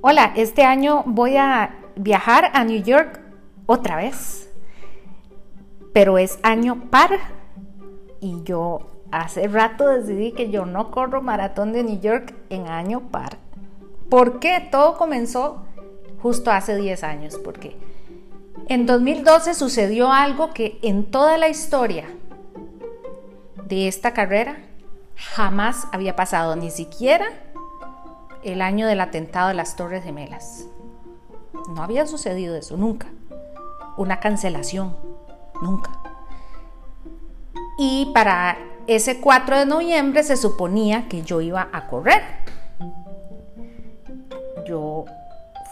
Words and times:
Hola, 0.00 0.32
este 0.36 0.62
año 0.62 1.02
voy 1.06 1.36
a 1.36 1.74
viajar 1.96 2.52
a 2.54 2.62
New 2.62 2.80
York 2.84 3.18
otra 3.66 3.96
vez, 3.96 4.48
pero 5.92 6.18
es 6.18 6.38
año 6.44 6.88
par 6.88 7.18
y 8.20 8.44
yo 8.44 8.92
hace 9.10 9.48
rato 9.48 9.88
decidí 9.88 10.30
que 10.30 10.50
yo 10.50 10.66
no 10.66 10.92
corro 10.92 11.20
maratón 11.20 11.72
de 11.72 11.82
New 11.82 12.00
York 12.00 12.32
en 12.48 12.68
año 12.68 13.08
par. 13.10 13.38
¿Por 14.08 14.38
qué? 14.38 14.68
Todo 14.70 14.96
comenzó 14.96 15.64
justo 16.22 16.52
hace 16.52 16.76
10 16.76 17.02
años, 17.02 17.36
porque 17.36 17.76
en 18.68 18.86
2012 18.86 19.52
sucedió 19.54 20.12
algo 20.12 20.52
que 20.54 20.78
en 20.82 21.10
toda 21.10 21.38
la 21.38 21.48
historia 21.48 22.04
de 23.66 23.88
esta 23.88 24.12
carrera 24.12 24.58
jamás 25.16 25.88
había 25.90 26.14
pasado, 26.14 26.54
ni 26.54 26.70
siquiera 26.70 27.26
el 28.42 28.62
año 28.62 28.86
del 28.86 29.00
atentado 29.00 29.48
de 29.48 29.54
las 29.54 29.76
Torres 29.76 30.04
Gemelas. 30.04 30.66
No 31.74 31.82
había 31.82 32.06
sucedido 32.06 32.56
eso, 32.56 32.76
nunca. 32.76 33.08
Una 33.96 34.20
cancelación, 34.20 34.96
nunca. 35.60 35.90
Y 37.78 38.10
para 38.14 38.58
ese 38.86 39.20
4 39.20 39.58
de 39.58 39.66
noviembre 39.66 40.22
se 40.22 40.36
suponía 40.36 41.08
que 41.08 41.22
yo 41.22 41.40
iba 41.40 41.68
a 41.72 41.86
correr. 41.88 42.22
Yo 44.66 45.04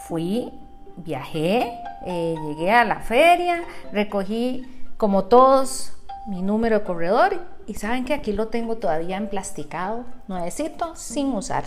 fui, 0.07 0.51
viajé, 0.97 1.73
eh, 2.05 2.35
llegué 2.47 2.71
a 2.71 2.85
la 2.85 2.99
feria, 2.99 3.63
recogí 3.91 4.65
como 4.97 5.25
todos 5.25 5.93
mi 6.27 6.41
número 6.41 6.79
de 6.79 6.85
corredor 6.85 7.39
y 7.65 7.75
saben 7.75 8.05
que 8.05 8.13
aquí 8.13 8.33
lo 8.33 8.47
tengo 8.47 8.77
todavía 8.77 9.17
emplasticado, 9.17 10.05
nuevecito, 10.27 10.95
sin 10.95 11.33
usar. 11.33 11.63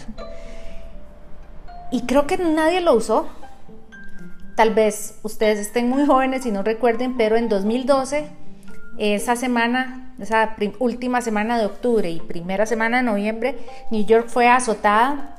Y 1.91 2.03
creo 2.03 2.27
que 2.27 2.37
nadie 2.37 2.81
lo 2.81 2.95
usó. 2.95 3.27
Tal 4.55 4.75
vez 4.75 5.19
ustedes 5.23 5.59
estén 5.59 5.89
muy 5.89 6.07
jóvenes 6.07 6.47
y 6.47 6.51
no 6.51 6.63
recuerden, 6.63 7.17
pero 7.17 7.37
en 7.37 7.49
2012, 7.49 8.29
esa 8.99 9.37
semana, 9.37 10.15
esa 10.19 10.55
última 10.79 11.23
semana 11.23 11.59
de 11.59 11.67
octubre 11.67 12.11
y 12.11 12.21
primera 12.21 12.67
semana 12.67 12.99
de 12.99 13.03
noviembre, 13.05 13.59
New 13.91 14.05
York 14.05 14.29
fue 14.29 14.49
azotada 14.49 15.37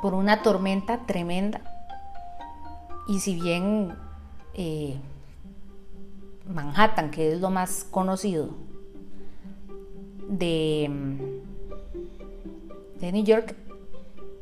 por 0.00 0.14
una 0.14 0.42
tormenta 0.42 0.98
tremenda. 1.06 1.60
Y 3.06 3.20
si 3.20 3.34
bien 3.34 3.94
eh, 4.54 4.96
Manhattan, 6.46 7.10
que 7.10 7.32
es 7.32 7.40
lo 7.40 7.50
más 7.50 7.84
conocido 7.84 8.50
de, 10.28 10.90
de 13.00 13.12
New 13.12 13.24
York, 13.24 13.54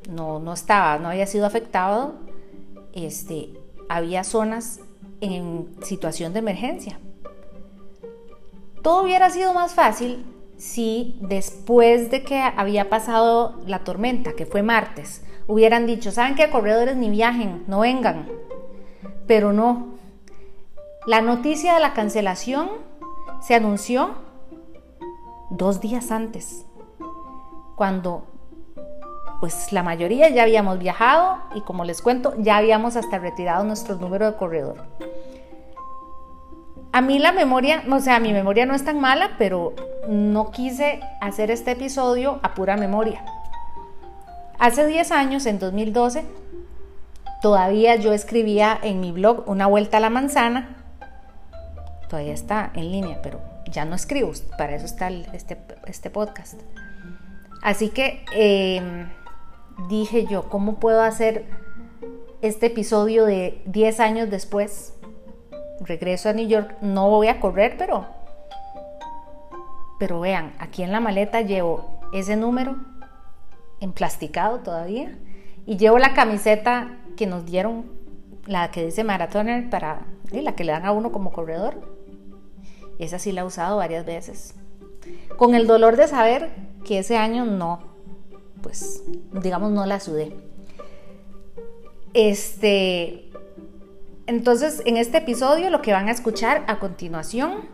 no, 0.08 0.38
no 0.38 0.52
estaba, 0.52 0.98
no 0.98 1.08
había 1.08 1.26
sido 1.26 1.46
afectado, 1.46 2.14
este, 2.92 3.50
había 3.88 4.24
zonas 4.24 4.80
en 5.20 5.68
situación 5.82 6.32
de 6.32 6.38
emergencia. 6.38 6.98
Todo 8.82 9.02
hubiera 9.02 9.30
sido 9.30 9.52
más 9.52 9.74
fácil 9.74 10.24
si 10.56 11.18
después 11.20 12.10
de 12.10 12.22
que 12.22 12.40
había 12.40 12.88
pasado 12.88 13.60
la 13.66 13.80
tormenta, 13.84 14.34
que 14.34 14.46
fue 14.46 14.62
martes, 14.62 15.22
hubieran 15.46 15.86
dicho, 15.86 16.12
¿saben 16.12 16.34
qué? 16.34 16.50
Corredores 16.50 16.96
ni 16.96 17.10
viajen, 17.10 17.64
no 17.66 17.80
vengan. 17.80 18.28
Pero 19.26 19.52
no. 19.52 19.94
La 21.06 21.20
noticia 21.22 21.74
de 21.74 21.80
la 21.80 21.94
cancelación 21.94 22.68
se 23.40 23.54
anunció 23.54 24.14
dos 25.50 25.80
días 25.80 26.10
antes, 26.10 26.66
cuando 27.74 28.26
pues 29.40 29.72
la 29.72 29.82
mayoría 29.82 30.28
ya 30.28 30.42
habíamos 30.42 30.78
viajado 30.78 31.38
y 31.54 31.62
como 31.62 31.84
les 31.84 32.02
cuento, 32.02 32.34
ya 32.38 32.58
habíamos 32.58 32.96
hasta 32.96 33.18
retirado 33.18 33.64
nuestro 33.64 33.96
número 33.96 34.30
de 34.30 34.36
corredor. 34.36 34.84
A 36.92 37.00
mí 37.00 37.18
la 37.18 37.32
memoria, 37.32 37.82
o 37.90 38.00
sea, 38.00 38.20
mi 38.20 38.32
memoria 38.32 38.66
no 38.66 38.74
es 38.74 38.84
tan 38.84 39.00
mala, 39.00 39.30
pero 39.38 39.74
no 40.08 40.50
quise 40.50 41.00
hacer 41.20 41.50
este 41.50 41.70
episodio 41.70 42.40
a 42.42 42.54
pura 42.54 42.76
memoria. 42.76 43.24
Hace 44.58 44.86
10 44.86 45.10
años, 45.12 45.46
en 45.46 45.58
2012, 45.58 46.24
todavía 47.40 47.96
yo 47.96 48.12
escribía 48.12 48.78
en 48.82 49.00
mi 49.00 49.12
blog 49.12 49.48
Una 49.48 49.66
vuelta 49.66 49.96
a 49.96 50.00
la 50.00 50.10
manzana. 50.10 50.76
Todavía 52.10 52.34
está 52.34 52.70
en 52.74 52.90
línea, 52.90 53.20
pero 53.22 53.40
ya 53.70 53.84
no 53.84 53.94
escribo, 53.94 54.32
para 54.58 54.74
eso 54.74 54.84
está 54.84 55.08
este, 55.08 55.56
este 55.86 56.10
podcast. 56.10 56.60
Así 57.62 57.90
que 57.90 58.24
em, 58.32 59.08
dije 59.88 60.26
yo, 60.26 60.48
¿cómo 60.48 60.76
puedo 60.76 61.02
hacer 61.02 61.46
este 62.42 62.66
episodio 62.66 63.24
de 63.24 63.62
10 63.66 64.00
años 64.00 64.30
después? 64.30 64.94
Regreso 65.80 66.28
a 66.28 66.32
New 66.32 66.46
York, 66.46 66.76
no 66.80 67.08
voy 67.08 67.28
a 67.28 67.40
correr, 67.40 67.76
pero 67.78 68.06
pero 70.00 70.18
vean, 70.18 70.54
aquí 70.58 70.82
en 70.82 70.92
la 70.92 71.00
maleta 71.00 71.42
llevo 71.42 72.00
ese 72.14 72.34
número 72.34 72.76
emplasticado 73.80 74.60
todavía 74.60 75.18
y 75.66 75.76
llevo 75.76 75.98
la 75.98 76.14
camiseta 76.14 76.96
que 77.18 77.26
nos 77.26 77.44
dieron, 77.44 77.84
la 78.46 78.70
que 78.70 78.86
dice 78.86 79.04
Marathoner 79.04 79.68
para 79.68 80.06
la 80.32 80.56
que 80.56 80.64
le 80.64 80.72
dan 80.72 80.86
a 80.86 80.92
uno 80.92 81.12
como 81.12 81.32
corredor. 81.32 81.82
Esa 82.98 83.18
sí 83.18 83.30
la 83.30 83.42
he 83.42 83.44
usado 83.44 83.76
varias 83.76 84.06
veces. 84.06 84.54
Con 85.36 85.54
el 85.54 85.66
dolor 85.66 85.96
de 85.96 86.08
saber 86.08 86.50
que 86.82 87.00
ese 87.00 87.18
año 87.18 87.44
no 87.44 87.89
pues, 88.62 89.02
digamos, 89.32 89.72
no 89.72 89.86
la 89.86 90.00
sudé. 90.00 90.36
Este, 92.14 93.30
entonces, 94.26 94.82
en 94.84 94.96
este 94.96 95.18
episodio 95.18 95.70
lo 95.70 95.82
que 95.82 95.92
van 95.92 96.08
a 96.08 96.12
escuchar 96.12 96.64
a 96.68 96.78
continuación 96.78 97.68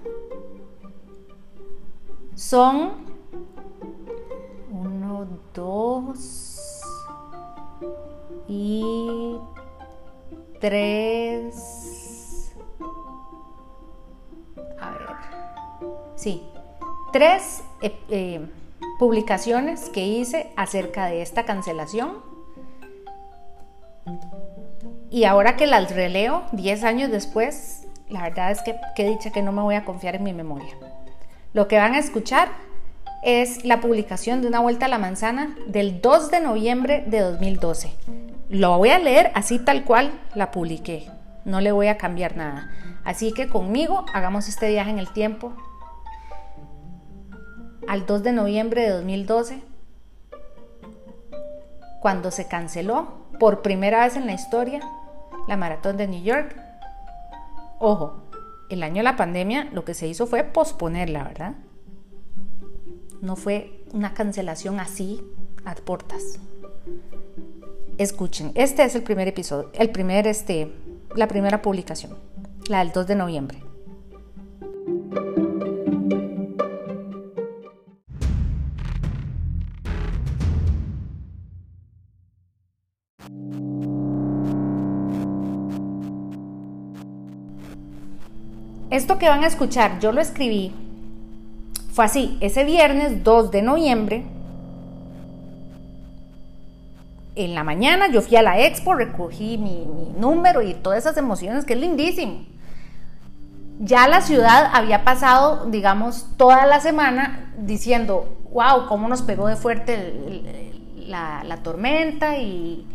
son 2.35 2.93
uno, 4.71 5.27
dos 5.55 6.81
y 8.49 9.39
tres. 10.61 12.53
A 14.81 14.91
ver. 14.91 15.07
Sí, 16.15 16.43
tres. 17.13 17.63
Eh, 17.83 17.99
eh, 18.09 18.49
publicaciones 18.99 19.89
que 19.91 20.07
hice 20.07 20.53
acerca 20.57 21.07
de 21.07 21.23
esta 21.23 21.45
cancelación. 21.45 22.23
Y 25.11 25.25
ahora 25.25 25.57
que 25.57 25.67
las 25.67 25.95
releo, 25.95 26.45
10 26.53 26.85
años 26.85 27.11
después, 27.11 27.87
la 28.09 28.23
verdad 28.23 28.51
es 28.51 28.63
que 28.63 28.77
he 28.97 29.09
dicho 29.09 29.33
que 29.33 29.43
no 29.43 29.53
me 29.53 29.63
voy 29.63 29.75
a 29.75 29.85
confiar 29.85 30.17
en 30.17 30.25
mi 30.25 30.33
memoria. 30.33 30.75
Lo 31.53 31.69
que 31.69 31.79
van 31.79 31.95
a 31.95 31.99
escuchar 31.99 32.49
es 33.23 33.65
la 33.65 33.81
publicación 33.81 34.41
de 34.43 34.49
una 34.49 34.61
vuelta 34.61 34.87
a 34.87 34.89
la 34.89 34.99
manzana 34.99 35.57
del 35.67 36.01
2 36.01 36.31
de 36.31 36.41
noviembre 36.41 37.05
de 37.07 37.21
2012. 37.21 37.91
Lo 38.49 38.79
voy 38.79 38.91
a 38.91 38.99
leer 38.99 39.33
así 39.35 39.59
tal 39.59 39.85
cual 39.85 40.13
la 40.35 40.51
publiqué. 40.51 41.09
No 41.45 41.61
le 41.61 41.73
voy 41.73 41.89
a 41.89 41.99
cambiar 41.99 42.37
nada. 42.37 42.71
Así 43.05 43.33
que 43.33 43.49
conmigo 43.49 44.05
hagamos 44.13 44.49
este 44.49 44.69
viaje 44.69 44.91
en 44.91 44.99
el 44.99 45.13
tiempo 45.13 45.53
al 47.89 48.07
2 48.07 48.23
de 48.23 48.33
noviembre 48.33 48.83
de 48.83 48.91
2012, 48.91 49.63
cuando 52.01 52.31
se 52.31 52.47
canceló 52.47 53.27
por 53.39 53.63
primera 53.63 54.05
vez 54.05 54.17
en 54.17 54.27
la 54.27 54.33
historia 54.33 54.81
la 55.49 55.57
maratón 55.57 55.97
de 55.97 56.07
New 56.07 56.23
York. 56.23 56.57
Ojo, 57.79 58.23
el 58.71 58.83
año 58.83 58.97
de 58.97 59.03
la 59.03 59.17
pandemia 59.17 59.69
lo 59.73 59.85
que 59.85 59.95
se 59.95 60.07
hizo 60.07 60.27
fue 60.27 60.45
posponerla, 60.45 61.25
¿verdad? 61.25 61.55
No 63.21 63.37
fue 63.37 63.85
una 63.93 64.15
cancelación 64.15 64.81
así 64.81 65.23
a 65.65 65.75
portas. 65.75 66.39
Escuchen, 67.99 68.53
este 68.55 68.85
es 68.85 68.95
el 68.95 69.03
primer 69.03 69.27
episodio, 69.29 69.71
el 69.75 69.91
primer, 69.91 70.27
este, 70.27 70.73
la 71.15 71.29
primera 71.29 71.63
publicación, 71.63 72.19
la 72.69 72.81
del 72.81 72.93
2 72.93 73.07
de 73.07 73.15
noviembre. 73.15 73.66
Esto 88.91 89.19
que 89.19 89.29
van 89.29 89.43
a 89.43 89.49
escuchar, 89.49 89.99
yo 89.99 90.13
lo 90.13 90.21
escribí, 90.21 90.73
fue 91.93 92.05
así, 92.05 92.37
ese 92.41 92.65
viernes 92.65 93.25
2 93.25 93.51
de 93.51 93.63
noviembre, 93.63 94.27
en 97.37 97.55
la 97.55 97.65
mañana 97.65 98.09
yo 98.09 98.23
fui 98.23 98.37
a 98.37 98.43
la 98.43 98.61
expo, 98.61 98.95
recogí 98.95 99.59
mi, 99.59 99.87
número 100.19 100.63
y 100.63 100.75
todas 100.75 101.01
esas 101.01 101.17
emociones, 101.17 101.65
que 101.65 101.75
es 101.75 101.81
lindísimo. 101.81 102.45
Ya 103.79 104.09
la 104.09 104.23
ciudad 104.23 104.71
había 104.73 105.05
pasado, 105.05 105.67
digamos, 105.67 106.27
toda 106.37 106.65
la 106.65 106.81
semana 106.81 107.53
diciendo, 107.59 108.37
wow, 108.53 108.87
cómo 108.89 109.09
nos 109.09 109.23
pegó 109.23 109.49
de 109.49 109.57
fuerte 109.57 110.73
la, 110.97 111.59
tormenta 111.63 112.39
y, 112.39 112.87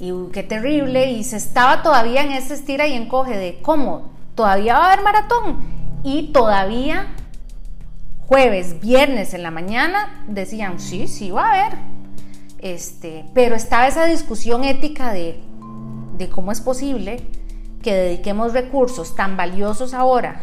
y 0.00 0.12
qué 0.32 0.42
terrible, 0.42 1.10
y 1.10 1.22
se 1.22 1.36
estaba 1.36 1.82
todavía 1.82 2.22
en 2.22 2.32
ese 2.32 2.54
estira 2.54 2.88
y 2.88 2.94
encoge 2.94 3.36
de 3.36 3.60
cómo, 3.60 4.15
todavía 4.36 4.78
va 4.78 4.84
a 4.84 4.92
haber 4.92 5.02
maratón, 5.02 5.76
y 6.04 6.28
todavía 6.32 7.08
jueves, 8.28 8.80
viernes 8.80 9.34
en 9.34 9.42
la 9.42 9.50
mañana 9.50 10.24
decían, 10.28 10.78
sí, 10.78 11.08
sí 11.08 11.32
va 11.32 11.46
a 11.46 11.52
haber, 11.52 11.78
este, 12.60 13.24
pero 13.34 13.56
estaba 13.56 13.88
esa 13.88 14.06
discusión 14.06 14.62
ética 14.62 15.12
de, 15.12 15.42
de 16.16 16.28
cómo 16.28 16.52
es 16.52 16.60
posible 16.60 17.26
que 17.82 17.92
dediquemos 17.92 18.52
recursos 18.52 19.16
tan 19.16 19.36
valiosos 19.36 19.94
ahora 19.94 20.42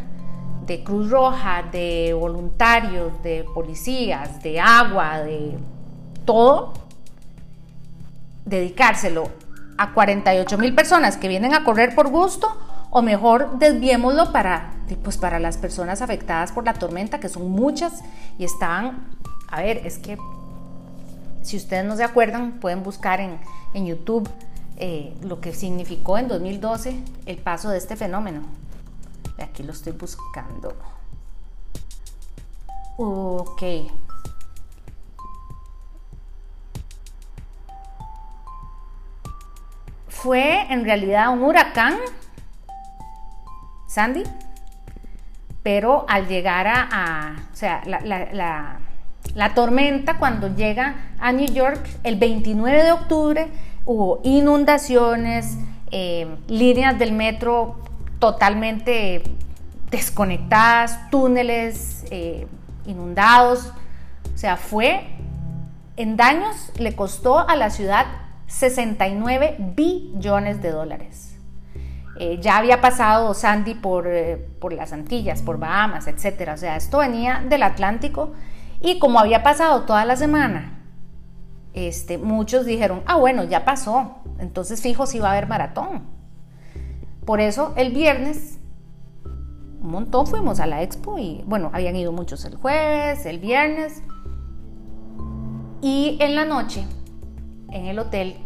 de 0.65 0.83
Cruz 0.83 1.09
Roja, 1.09 1.63
de 1.71 2.13
voluntarios, 2.13 3.21
de 3.21 3.45
policías, 3.53 4.41
de 4.43 4.59
agua, 4.59 5.19
de 5.19 5.57
todo, 6.25 6.73
dedicárselo 8.45 9.29
a 9.77 9.93
48 9.93 10.57
mil 10.57 10.73
personas 10.75 11.17
que 11.17 11.27
vienen 11.27 11.53
a 11.53 11.63
correr 11.63 11.95
por 11.95 12.09
gusto 12.09 12.55
o 12.95 13.01
mejor 13.01 13.57
desviémoslo 13.57 14.31
para, 14.31 14.71
pues 15.03 15.17
para 15.17 15.39
las 15.39 15.57
personas 15.57 16.03
afectadas 16.03 16.51
por 16.51 16.63
la 16.63 16.75
tormenta, 16.75 17.19
que 17.19 17.27
son 17.27 17.49
muchas 17.49 18.03
y 18.37 18.45
están, 18.45 19.09
a 19.49 19.63
ver, 19.63 19.77
es 19.85 19.97
que 19.97 20.15
si 21.41 21.57
ustedes 21.57 21.83
no 21.83 21.95
se 21.97 22.03
acuerdan, 22.03 22.59
pueden 22.59 22.83
buscar 22.83 23.19
en, 23.19 23.39
en 23.73 23.87
YouTube 23.87 24.29
eh, 24.77 25.17
lo 25.23 25.41
que 25.41 25.53
significó 25.53 26.19
en 26.19 26.27
2012 26.27 26.99
el 27.25 27.37
paso 27.37 27.69
de 27.69 27.79
este 27.79 27.95
fenómeno. 27.95 28.43
Aquí 29.41 29.63
lo 29.63 29.71
estoy 29.71 29.93
buscando. 29.93 30.75
Ok. 32.97 33.63
Fue 40.09 40.71
en 40.71 40.85
realidad 40.85 41.33
un 41.33 41.41
huracán, 41.41 41.97
Sandy, 43.93 44.23
pero 45.61 46.05
al 46.09 46.27
llegar 46.27 46.67
a, 46.67 47.35
o 47.51 47.55
sea, 47.55 47.81
la, 47.85 48.79
la 49.35 49.53
tormenta 49.53 50.17
cuando 50.17 50.53
llega 50.55 50.95
a 51.19 51.31
New 51.31 51.47
York 51.47 51.87
el 52.03 52.17
29 52.17 52.83
de 52.83 52.91
octubre 52.91 53.47
hubo 53.85 54.21
inundaciones, 54.23 55.57
eh, 55.91 56.27
líneas 56.47 56.97
del 56.97 57.11
metro 57.11 57.79
totalmente 58.19 59.23
desconectadas, 59.91 61.09
túneles 61.09 62.05
eh, 62.09 62.47
inundados. 62.85 63.71
O 64.33 64.37
sea, 64.37 64.57
fue 64.57 65.05
en 65.97 66.17
daños, 66.17 66.71
le 66.77 66.95
costó 66.95 67.39
a 67.39 67.55
la 67.55 67.69
ciudad 67.69 68.05
69 68.47 69.57
billones 69.75 70.61
de 70.61 70.71
dólares. 70.71 71.32
Eh, 72.19 72.39
ya 72.39 72.57
había 72.57 72.79
pasado 72.79 73.33
Sandy 73.33 73.73
por, 73.73 74.07
por, 74.59 74.73
las 74.73 74.93
Antillas, 74.93 75.41
por 75.41 75.57
Bahamas, 75.57 76.07
etc. 76.07 76.51
O 76.53 76.57
sea, 76.57 76.75
esto 76.75 76.99
venía 76.99 77.43
del 77.47 77.63
Atlántico 77.63 78.33
y 78.81 78.99
como 78.99 79.19
había 79.19 79.41
pasado 79.41 79.81
toda 79.81 80.05
la 80.05 80.15
semana 80.15 80.73
este, 81.73 82.19
muchos 82.19 82.65
dijeron, 82.65 83.01
ah, 83.05 83.17
bueno, 83.17 83.43
ya 83.43 83.65
pasó, 83.65 84.17
entonces 84.39 84.81
fijo 84.81 85.05
si 85.05 85.19
va 85.19 85.29
a 85.29 85.31
haber 85.31 85.47
maratón. 85.47 86.03
Por 87.25 87.41
eso 87.41 87.73
el 87.75 87.91
viernes, 87.91 88.59
un 89.81 89.89
montón 89.89 90.27
fuimos 90.27 90.59
a 90.59 90.67
la 90.67 90.83
expo 90.83 91.17
y 91.17 91.43
bueno, 91.47 91.71
habían 91.73 91.95
ido 91.95 92.11
muchos 92.11 92.45
el 92.45 92.55
jueves, 92.55 93.25
el 93.25 93.39
viernes. 93.39 94.03
Y 95.81 96.17
en 96.21 96.35
la 96.35 96.45
noche, 96.45 96.85
en 97.71 97.87
el 97.87 97.99
hotel, 97.99 98.37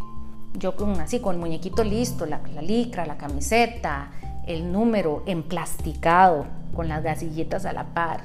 yo 0.58 0.76
con 0.76 1.00
así, 1.00 1.20
con 1.20 1.36
el 1.36 1.42
muñequito 1.42 1.84
listo, 1.84 2.26
la, 2.26 2.42
la 2.54 2.62
licra, 2.62 3.06
la 3.06 3.18
camiseta, 3.18 4.12
el 4.48 4.72
número 4.72 5.24
emplasticado, 5.26 6.46
con 6.76 6.88
las 6.88 7.04
gasillitas 7.04 7.66
a 7.66 7.74
la 7.74 7.86
par. 7.86 8.22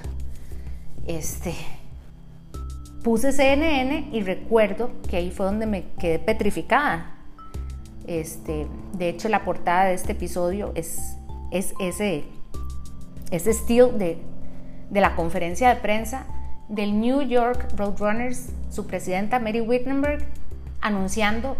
Este, 1.06 1.54
puse 3.02 3.32
CNN 3.32 4.10
y 4.12 4.22
recuerdo 4.22 4.90
que 5.08 5.16
ahí 5.16 5.30
fue 5.30 5.46
donde 5.46 5.66
me 5.66 5.84
quedé 5.98 6.18
petrificada. 6.18 7.16
Este, 8.06 8.66
de 8.94 9.08
hecho, 9.08 9.28
la 9.28 9.44
portada 9.44 9.86
de 9.86 9.94
este 9.94 10.12
episodio 10.12 10.72
es, 10.74 11.16
es 11.50 11.74
ese, 11.80 12.24
ese 13.30 13.50
estilo 13.50 13.88
de, 13.88 14.18
de 14.90 15.00
la 15.00 15.14
conferencia 15.16 15.68
de 15.68 15.76
prensa 15.80 16.26
del 16.68 17.00
New 17.00 17.22
York 17.22 17.68
Roadrunners, 17.76 18.50
su 18.70 18.86
presidenta 18.86 19.38
Mary 19.38 19.60
Wittenberg, 19.60 20.26
anunciando, 20.80 21.56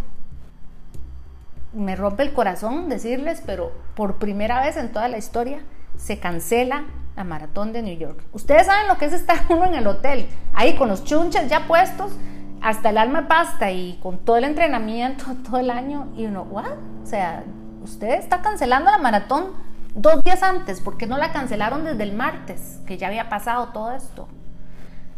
me 1.72 1.96
rompe 1.96 2.22
el 2.22 2.32
corazón 2.32 2.88
decirles, 2.88 3.42
pero 3.44 3.72
por 3.94 4.16
primera 4.16 4.60
vez 4.60 4.76
en 4.76 4.92
toda 4.92 5.08
la 5.08 5.18
historia 5.18 5.60
se 5.96 6.18
cancela 6.18 6.84
la 7.16 7.24
maratón 7.24 7.72
de 7.72 7.82
New 7.82 7.96
York. 7.96 8.24
Ustedes 8.32 8.66
saben 8.66 8.88
lo 8.88 8.96
que 8.96 9.06
es 9.06 9.12
estar 9.12 9.44
uno 9.48 9.66
en 9.66 9.74
el 9.74 9.86
hotel, 9.86 10.26
ahí 10.54 10.74
con 10.76 10.88
los 10.88 11.04
chunches 11.04 11.48
ya 11.48 11.66
puestos, 11.66 12.12
hasta 12.60 12.90
el 12.90 12.98
alma 12.98 13.26
pasta 13.26 13.70
y 13.70 13.98
con 14.02 14.18
todo 14.18 14.36
el 14.36 14.44
entrenamiento 14.44 15.24
todo 15.44 15.58
el 15.58 15.70
año. 15.70 16.08
Y 16.16 16.26
uno, 16.26 16.42
¿what? 16.42 16.72
O 17.02 17.06
sea, 17.06 17.44
usted 17.82 18.14
está 18.14 18.40
cancelando 18.42 18.90
la 18.90 18.98
maratón 18.98 19.50
dos 19.94 20.22
días 20.22 20.42
antes, 20.42 20.80
¿por 20.80 20.96
qué 20.96 21.06
no 21.06 21.18
la 21.18 21.32
cancelaron 21.32 21.84
desde 21.84 22.02
el 22.04 22.14
martes? 22.14 22.80
Que 22.86 22.96
ya 22.96 23.08
había 23.08 23.28
pasado 23.28 23.68
todo 23.68 23.92
esto. 23.92 24.28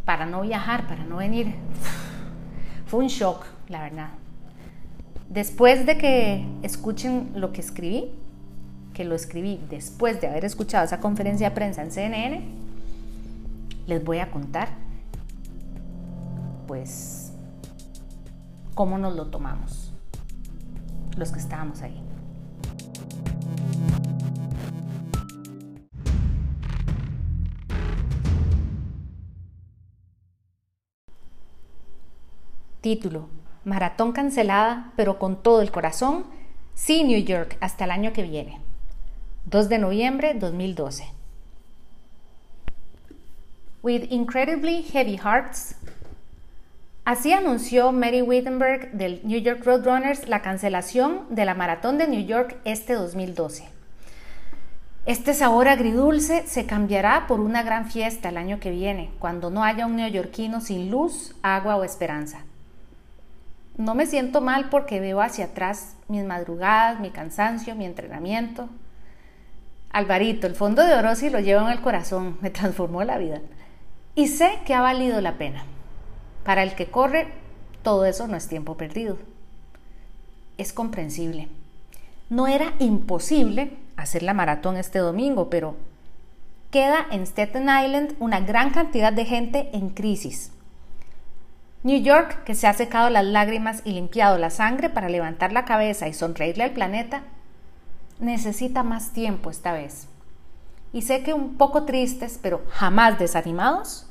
Para 0.05 0.27
no 0.27 0.43
viajar, 0.43 0.87
para 0.87 1.05
no 1.05 1.17
venir. 1.17 1.55
Fue 2.87 3.01
un 3.01 3.07
shock, 3.07 3.45
la 3.69 3.83
verdad. 3.83 4.09
Después 5.29 5.85
de 5.87 5.99
que 5.99 6.47
escuchen 6.63 7.33
lo 7.35 7.53
que 7.53 7.61
escribí, 7.61 8.11
que 8.93 9.05
lo 9.05 9.15
escribí 9.15 9.61
después 9.69 10.21
de 10.21 10.29
haber 10.29 10.45
escuchado 10.45 10.85
esa 10.85 11.01
conferencia 11.01 11.49
de 11.49 11.55
prensa 11.55 11.83
en 11.83 11.91
CNN, 11.91 12.45
les 13.87 14.05
voy 14.05 14.19
a 14.19 14.31
contar, 14.31 14.69
pues, 16.67 17.33
cómo 18.75 18.99
nos 18.99 19.17
lo 19.17 19.27
tomamos, 19.27 19.93
los 21.17 21.33
que 21.33 21.41
estábamos 21.41 21.83
ahí. 21.83 22.01
Título, 32.81 33.29
Maratón 33.65 34.13
cancelada, 34.13 34.93
pero 34.97 35.19
con 35.19 35.43
todo 35.43 35.63
el 35.63 35.71
corazón, 35.71 36.27
sí 36.75 37.05
New 37.05 37.23
York 37.23 37.57
hasta 37.61 37.85
el 37.85 37.91
año 37.91 38.13
que 38.13 38.23
viene. 38.23 38.61
2 39.47 39.69
de 39.69 39.79
noviembre 39.79 40.35
2012. 40.35 41.05
With 43.83 44.11
incredibly 44.11 44.83
heavy 44.83 45.19
hearts, 45.19 45.77
así 47.05 47.33
anunció 47.33 47.93
Mary 47.93 48.23
Wittenberg 48.23 48.93
del 48.93 49.21
New 49.25 49.41
York 49.41 49.63
Roadrunners 49.65 50.29
la 50.29 50.41
cancelación 50.41 51.27
de 51.29 51.45
la 51.45 51.55
maratón 51.55 51.99
de 51.99 52.09
New 52.09 52.25
York 52.25 52.57
este 52.65 52.95
2012. 52.95 53.69
Este 55.07 55.35
sabor 55.35 55.69
agridulce 55.69 56.47
se 56.47 56.65
cambiará 56.65 57.27
por 57.27 57.41
una 57.41 57.63
gran 57.63 57.91
fiesta 57.91 58.31
el 58.31 58.39
año 58.39 58.59
que 58.59 58.71
viene, 58.71 59.11
cuando 59.19 59.51
no 59.51 59.63
haya 59.63 59.85
un 59.85 59.97
neoyorquino 59.97 60.63
sin 60.63 60.91
luz, 60.91 61.37
agua 61.43 61.77
o 61.77 61.85
esperanza. 61.85 62.47
No 63.77 63.95
me 63.95 64.07
siento 64.07 64.41
mal 64.41 64.69
porque 64.71 65.01
veo 65.01 65.21
hacia 65.21 65.47
atrás 65.47 65.97
mis 66.09 66.25
madrugadas, 66.25 67.01
mi 67.01 67.11
cansancio, 67.11 67.75
mi 67.75 67.85
entrenamiento, 67.85 68.69
Alvarito, 69.95 70.49
el 70.49 70.57
fondo 70.57 70.83
de 70.83 70.93
Orosi 70.93 71.31
lo 71.31 71.39
llevo 71.39 71.61
en 71.69 71.73
el 71.73 71.81
corazón, 71.81 72.37
me 72.41 72.51
transformó 72.51 73.05
la 73.05 73.17
vida. 73.17 73.41
Y 74.17 74.27
sé 74.27 74.59
que 74.67 74.75
ha 74.75 74.81
valido 74.81 75.21
la 75.21 75.39
pena. 75.39 75.63
Para 76.43 76.65
el 76.65 76.75
que 76.75 76.91
corre, 76.91 77.29
todo 77.85 78.05
eso 78.05 78.27
no 78.27 78.37
es 78.37 78.49
tiempo 78.49 78.77
perdido. 78.77 79.19
Es 80.59 80.73
comprensible. 80.73 81.47
No 82.29 82.49
era 82.49 82.75
imposible 82.81 83.77
hacer 83.97 84.25
la 84.25 84.35
maratón 84.35 84.77
este 84.79 84.99
domingo, 84.99 85.49
pero 85.49 85.77
queda 86.73 87.07
en 87.13 87.23
Staten 87.23 87.69
Island 87.69 88.15
una 88.19 88.41
gran 88.41 88.71
cantidad 88.71 89.13
de 89.13 89.27
gente 89.27 89.71
en 89.75 89.91
crisis. 89.91 90.51
New 91.85 92.01
York, 92.01 92.45
que 92.45 92.55
se 92.55 92.67
ha 92.67 92.73
secado 92.73 93.11
las 93.11 93.27
lágrimas 93.27 93.83
y 93.85 93.93
limpiado 93.93 94.39
la 94.39 94.49
sangre 94.49 94.89
para 94.89 95.11
levantar 95.11 95.53
la 95.53 95.67
cabeza 95.67 96.09
y 96.09 96.15
sonreírle 96.15 96.65
al 96.65 96.71
planeta, 96.71 97.25
necesita 98.19 98.83
más 98.83 99.13
tiempo 99.13 99.51
esta 99.51 99.75
vez. 99.75 100.09
Y 100.95 101.03
sé 101.03 101.23
que 101.23 101.35
un 101.35 101.59
poco 101.59 101.85
tristes, 101.85 102.41
pero 102.43 102.63
jamás 102.71 103.19
desanimados, 103.19 104.07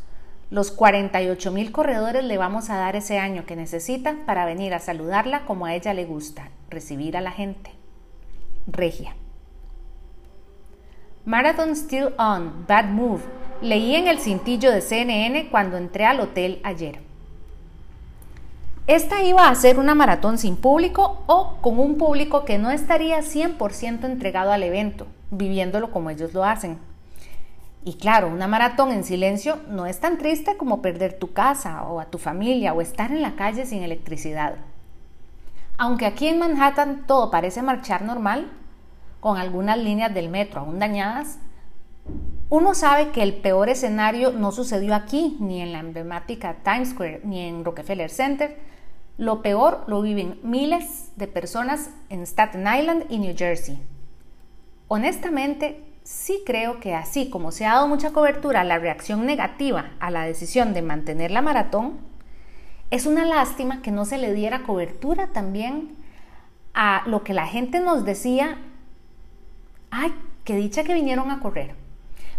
los 0.52 0.70
48 0.70 1.52
mil 1.52 1.72
corredores 1.72 2.24
le 2.24 2.38
vamos 2.38 2.70
a 2.70 2.78
dar 2.78 2.96
ese 2.96 3.18
año 3.18 3.48
que 3.48 3.56
necesita 3.56 4.18
para 4.28 4.46
venir 4.46 4.76
a 4.76 4.80
saludarla 4.80 5.46
como 5.46 5.66
a 5.66 5.74
ella 5.74 5.96
le 5.96 6.06
gusta, 6.06 6.50
recibir 6.70 7.18
a 7.18 7.22
la 7.22 7.32
gente. 7.32 7.72
Regia. 8.68 9.16
Marathon 11.26 11.76
Still 11.76 12.14
On, 12.20 12.68
Bad 12.68 12.90
Move, 12.90 13.24
leí 13.64 13.96
en 13.96 14.08
el 14.08 14.20
cintillo 14.20 14.72
de 14.72 14.82
CNN 14.82 15.50
cuando 15.50 15.78
entré 15.78 16.06
al 16.06 16.20
hotel 16.20 16.62
ayer. 16.64 17.13
Esta 18.86 19.24
iba 19.24 19.48
a 19.48 19.56
ser 19.56 19.80
una 19.80 19.96
maratón 19.96 20.38
sin 20.38 20.58
público 20.58 21.24
o 21.26 21.56
con 21.62 21.80
un 21.80 21.98
público 21.98 22.44
que 22.44 22.58
no 22.58 22.70
estaría 22.70 23.20
100% 23.20 24.04
entregado 24.04 24.52
al 24.52 24.62
evento, 24.62 25.08
viviéndolo 25.32 25.90
como 25.90 26.10
ellos 26.10 26.34
lo 26.34 26.44
hacen. 26.44 26.78
Y 27.86 27.94
claro, 27.94 28.28
una 28.28 28.48
maratón 28.48 28.92
en 28.92 29.06
silencio 29.06 29.60
no 29.70 29.86
es 29.86 30.02
tan 30.02 30.18
triste 30.18 30.58
como 30.58 30.82
perder 30.82 31.18
tu 31.18 31.32
casa 31.32 31.84
o 31.84 32.02
a 32.02 32.08
tu 32.08 32.18
familia 32.18 32.74
o 32.74 32.82
estar 32.82 33.10
en 33.12 33.22
la 33.22 33.38
calle 33.38 33.66
sin 33.66 33.84
electricidad. 33.84 34.56
Aunque 35.78 36.06
aquí 36.06 36.28
en 36.28 36.40
Manhattan 36.40 37.06
todo 37.08 37.32
parece 37.32 37.62
marchar 37.62 38.02
normal, 38.02 38.52
con 39.22 39.38
algunas 39.38 39.78
líneas 39.78 40.14
del 40.14 40.28
metro 40.28 40.60
aún 40.60 40.80
dañadas, 40.80 41.40
uno 42.50 42.76
sabe 42.76 43.12
que 43.12 43.24
el 43.24 43.36
peor 43.36 43.70
escenario 43.70 44.32
no 44.32 44.52
sucedió 44.52 44.94
aquí, 44.94 45.38
ni 45.40 45.62
en 45.62 45.72
la 45.72 45.80
emblemática 45.80 46.58
Times 46.64 46.90
Square, 46.90 47.22
ni 47.24 47.48
en 47.48 47.64
Rockefeller 47.64 48.10
Center. 48.10 48.73
Lo 49.18 49.42
peor 49.42 49.84
lo 49.88 50.02
viven 50.02 50.40
miles 50.42 51.12
de 51.18 51.28
personas 51.28 51.92
en 52.10 52.24
Staten 52.24 52.62
Island 52.62 53.06
y 53.10 53.20
New 53.20 53.36
Jersey. 53.38 53.80
Honestamente, 54.88 55.84
sí 56.04 56.42
creo 56.46 56.80
que 56.80 56.96
así 56.96 57.30
como 57.30 57.52
se 57.52 57.66
ha 57.66 57.74
dado 57.74 57.88
mucha 57.88 58.12
cobertura 58.12 58.62
a 58.62 58.66
la 58.66 58.80
reacción 58.80 59.26
negativa 59.26 59.92
a 60.00 60.10
la 60.10 60.24
decisión 60.24 60.74
de 60.74 60.82
mantener 60.82 61.32
la 61.32 61.42
maratón, 61.42 62.00
es 62.92 63.06
una 63.06 63.26
lástima 63.26 63.82
que 63.82 63.92
no 63.92 64.06
se 64.06 64.18
le 64.18 64.34
diera 64.34 64.64
cobertura 64.64 65.28
también 65.28 65.96
a 66.74 67.04
lo 67.06 67.24
que 67.24 67.34
la 67.34 67.48
gente 67.48 67.80
nos 67.80 68.06
decía, 68.06 68.58
ay, 69.92 70.14
qué 70.44 70.56
dicha 70.56 70.84
que 70.84 70.94
vinieron 70.94 71.32
a 71.32 71.40
correr. 71.40 71.76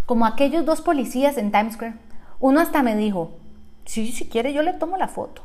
Como 0.06 0.26
aquellos 0.26 0.64
dos 0.64 0.80
policías 0.80 1.38
en 1.38 1.50
Times 1.50 1.74
Square. 1.74 1.94
Uno 2.40 2.60
hasta 2.60 2.82
me 2.82 2.96
dijo, 2.96 3.32
sí, 3.84 4.12
si 4.12 4.26
quiere 4.28 4.52
yo 4.52 4.62
le 4.62 4.74
tomo 4.74 4.96
la 4.96 5.08
foto. 5.08 5.42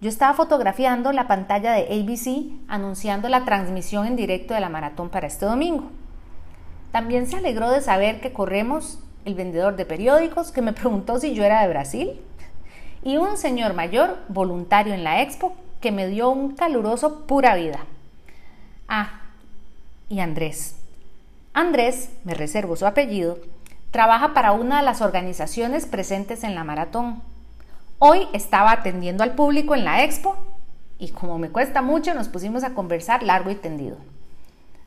Yo 0.00 0.08
estaba 0.08 0.34
fotografiando 0.34 1.12
la 1.12 1.26
pantalla 1.26 1.72
de 1.72 1.82
ABC 1.82 2.52
anunciando 2.68 3.28
la 3.28 3.44
transmisión 3.44 4.06
en 4.06 4.16
directo 4.16 4.54
de 4.54 4.60
la 4.60 4.68
maratón 4.68 5.08
para 5.08 5.26
este 5.26 5.44
domingo. 5.44 5.90
También 6.92 7.26
se 7.26 7.36
alegró 7.36 7.70
de 7.70 7.80
saber 7.80 8.20
que 8.20 8.32
corremos 8.32 9.00
el 9.24 9.34
vendedor 9.34 9.76
de 9.76 9.84
periódicos 9.84 10.52
que 10.52 10.62
me 10.62 10.72
preguntó 10.72 11.18
si 11.18 11.34
yo 11.34 11.44
era 11.44 11.62
de 11.62 11.68
Brasil 11.68 12.20
y 13.02 13.16
un 13.16 13.36
señor 13.36 13.74
mayor 13.74 14.18
voluntario 14.28 14.94
en 14.94 15.04
la 15.04 15.20
expo 15.22 15.54
que 15.80 15.92
me 15.92 16.06
dio 16.06 16.30
un 16.30 16.54
caluroso 16.54 17.26
pura 17.26 17.54
vida. 17.54 17.80
Ah, 18.88 19.20
y 20.08 20.20
Andrés. 20.20 20.76
Andrés, 21.52 22.10
me 22.24 22.34
reservo 22.34 22.76
su 22.76 22.86
apellido, 22.86 23.38
trabaja 23.90 24.32
para 24.32 24.52
una 24.52 24.78
de 24.78 24.84
las 24.84 25.00
organizaciones 25.00 25.86
presentes 25.86 26.44
en 26.44 26.54
la 26.54 26.64
maratón. 26.64 27.22
Hoy 28.00 28.28
estaba 28.32 28.70
atendiendo 28.70 29.24
al 29.24 29.34
público 29.34 29.74
en 29.74 29.84
la 29.84 30.04
expo 30.04 30.36
y 31.00 31.08
como 31.10 31.36
me 31.36 31.50
cuesta 31.50 31.82
mucho 31.82 32.14
nos 32.14 32.28
pusimos 32.28 32.62
a 32.62 32.72
conversar 32.72 33.24
largo 33.24 33.50
y 33.50 33.56
tendido. 33.56 33.96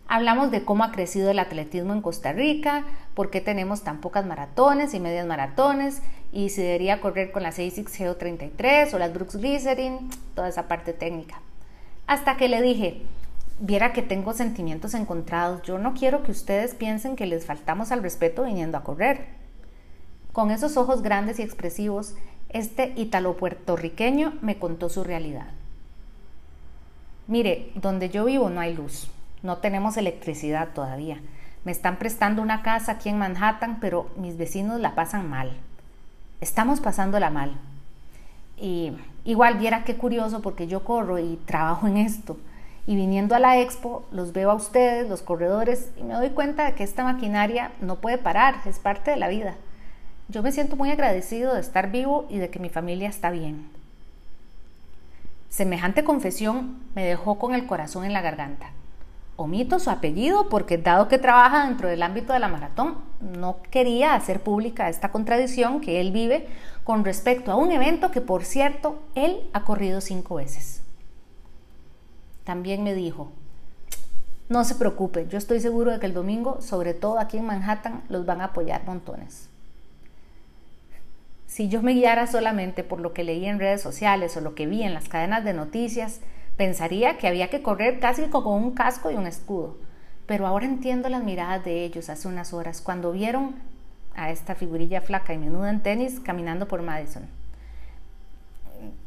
Hablamos 0.07 0.49
de 0.49 0.63
cómo 0.63 0.85
ha 0.85 0.93
crecido 0.93 1.29
el 1.29 1.39
atletismo 1.39 1.91
en 1.91 2.01
Costa 2.01 2.31
Rica, 2.31 2.85
por 3.13 3.29
qué 3.29 3.41
tenemos 3.41 3.83
tan 3.83 3.99
pocas 3.99 4.25
maratones 4.25 4.93
y 4.93 5.01
medias 5.01 5.27
maratones, 5.27 6.01
y 6.31 6.51
si 6.51 6.61
debería 6.61 7.01
correr 7.01 7.33
con 7.33 7.43
las 7.43 7.55
ASICS 7.55 7.99
GO33 7.99 8.93
o 8.93 8.99
las 8.99 9.13
Brooks 9.13 9.35
Glycerin, 9.35 10.09
toda 10.33 10.47
esa 10.47 10.69
parte 10.69 10.93
técnica. 10.93 11.41
Hasta 12.07 12.37
que 12.37 12.47
le 12.47 12.61
dije, 12.61 13.01
viera 13.59 13.91
que 13.91 14.03
tengo 14.03 14.31
sentimientos 14.31 14.93
encontrados, 14.93 15.63
yo 15.63 15.77
no 15.79 15.95
quiero 15.95 16.23
que 16.23 16.31
ustedes 16.31 16.75
piensen 16.75 17.17
que 17.17 17.25
les 17.25 17.45
faltamos 17.45 17.91
al 17.91 18.03
respeto 18.03 18.45
viniendo 18.45 18.77
a 18.77 18.83
correr. 18.85 19.41
Con 20.31 20.49
esos 20.49 20.77
ojos 20.77 21.01
grandes 21.01 21.39
y 21.39 21.41
expresivos, 21.41 22.15
este 22.53 22.93
ítalo 22.96 23.38
puertorriqueño 23.38 24.34
me 24.41 24.58
contó 24.58 24.89
su 24.89 25.03
realidad. 25.03 25.48
Mire, 27.27 27.72
donde 27.75 28.10
yo 28.10 28.25
vivo 28.25 28.50
no 28.50 28.60
hay 28.60 28.74
luz. 28.75 29.10
No 29.41 29.58
tenemos 29.58 29.98
electricidad 29.98 30.70
todavía. 30.74 31.20
Me 31.63 31.72
están 31.72 31.98
prestando 31.98 32.41
una 32.41 32.62
casa 32.62 32.93
aquí 32.93 33.10
en 33.10 33.17
Manhattan, 33.17 33.79
pero 33.79 34.10
mis 34.17 34.38
vecinos 34.38 34.79
la 34.79 34.96
pasan 34.96 35.29
mal. 35.29 35.53
Estamos 36.41 36.81
pasándola 36.81 37.29
mal. 37.29 37.55
Y 38.58 38.91
igual 39.24 39.58
viera 39.58 39.84
qué 39.84 39.96
curioso 39.96 40.41
porque 40.41 40.67
yo 40.67 40.84
corro 40.84 41.20
y 41.20 41.39
trabajo 41.46 41.88
en 41.88 41.98
esto. 41.98 42.38
Y 42.88 42.96
viniendo 42.96 43.36
a 43.36 43.39
la 43.39 43.60
expo, 43.60 44.03
los 44.12 44.34
veo 44.34 44.51
a 44.51 44.55
ustedes, 44.55 45.08
los 45.08 45.22
corredores, 45.22 45.91
y 45.98 46.03
me 46.03 46.15
doy 46.15 46.31
cuenta 46.31 46.65
de 46.65 46.74
que 46.74 46.84
esta 46.84 47.03
maquinaria 47.03 47.72
no 47.79 47.98
puede 47.98 48.17
parar, 48.17 48.55
es 48.65 48.79
parte 48.79 49.12
de 49.12 49.17
la 49.17 49.27
vida. 49.27 49.55
Yo 50.31 50.41
me 50.41 50.53
siento 50.53 50.77
muy 50.77 50.89
agradecido 50.89 51.53
de 51.53 51.59
estar 51.59 51.91
vivo 51.91 52.25
y 52.29 52.38
de 52.38 52.50
que 52.50 52.59
mi 52.59 52.69
familia 52.69 53.09
está 53.09 53.31
bien. 53.31 53.67
Semejante 55.50 56.05
confesión 56.05 56.79
me 56.95 57.03
dejó 57.03 57.38
con 57.38 57.53
el 57.53 57.67
corazón 57.67 58.05
en 58.05 58.13
la 58.13 58.21
garganta. 58.21 58.71
Omito 59.35 59.77
su 59.77 59.89
apellido 59.89 60.47
porque 60.47 60.77
dado 60.77 61.09
que 61.09 61.17
trabaja 61.17 61.67
dentro 61.67 61.89
del 61.89 62.01
ámbito 62.01 62.31
de 62.31 62.39
la 62.39 62.47
maratón, 62.47 63.00
no 63.19 63.57
quería 63.71 64.15
hacer 64.15 64.39
pública 64.39 64.88
esta 64.88 65.11
contradicción 65.11 65.81
que 65.81 66.00
él 66.00 66.13
vive 66.13 66.47
con 66.85 67.03
respecto 67.03 67.51
a 67.51 67.57
un 67.57 67.71
evento 67.71 68.09
que, 68.11 68.21
por 68.21 68.45
cierto, 68.45 69.01
él 69.15 69.50
ha 69.51 69.65
corrido 69.65 70.00
cinco 70.00 70.35
veces. 70.35 70.81
También 72.45 72.85
me 72.85 72.93
dijo, 72.93 73.33
no 74.47 74.63
se 74.63 74.75
preocupe, 74.75 75.27
yo 75.27 75.38
estoy 75.38 75.59
seguro 75.59 75.91
de 75.91 76.00
que 76.00 76.05
el 76.05 76.13
domingo, 76.13 76.61
sobre 76.61 76.93
todo 76.93 77.19
aquí 77.19 77.38
en 77.38 77.47
Manhattan, 77.47 78.03
los 78.07 78.25
van 78.25 78.39
a 78.39 78.45
apoyar 78.45 78.85
montones. 78.85 79.50
Si 81.51 81.67
yo 81.67 81.81
me 81.81 81.91
guiara 81.91 82.27
solamente 82.27 82.86
por 82.86 83.01
lo 83.01 83.12
que 83.12 83.25
leí 83.25 83.46
en 83.46 83.60
redes 83.60 83.81
sociales 83.81 84.38
o 84.38 84.41
lo 84.41 84.55
que 84.55 84.67
vi 84.67 84.84
en 84.84 84.93
las 84.93 85.10
cadenas 85.10 85.43
de 85.43 85.51
noticias, 85.51 86.22
Pensaría 86.62 87.17
que 87.17 87.27
había 87.27 87.50
que 87.50 87.63
correr 87.63 88.00
casi 88.00 88.27
con 88.27 88.46
un 88.46 88.75
casco 88.75 89.10
y 89.10 89.15
un 89.15 89.25
escudo, 89.25 89.77
pero 90.27 90.46
ahora 90.46 90.65
entiendo 90.65 91.10
las 91.10 91.24
miradas 91.24 91.65
de 91.65 91.84
ellos 91.84 92.08
hace 92.10 92.27
unas 92.27 92.53
horas 92.53 92.81
cuando 92.81 93.12
vieron 93.12 93.55
a 94.13 94.29
esta 94.29 94.53
figurilla 94.53 95.01
flaca 95.01 95.34
y 95.34 95.39
menuda 95.39 95.72
en 95.72 95.81
tenis 95.81 96.20
caminando 96.20 96.67
por 96.67 96.84
Madison. 96.84 97.24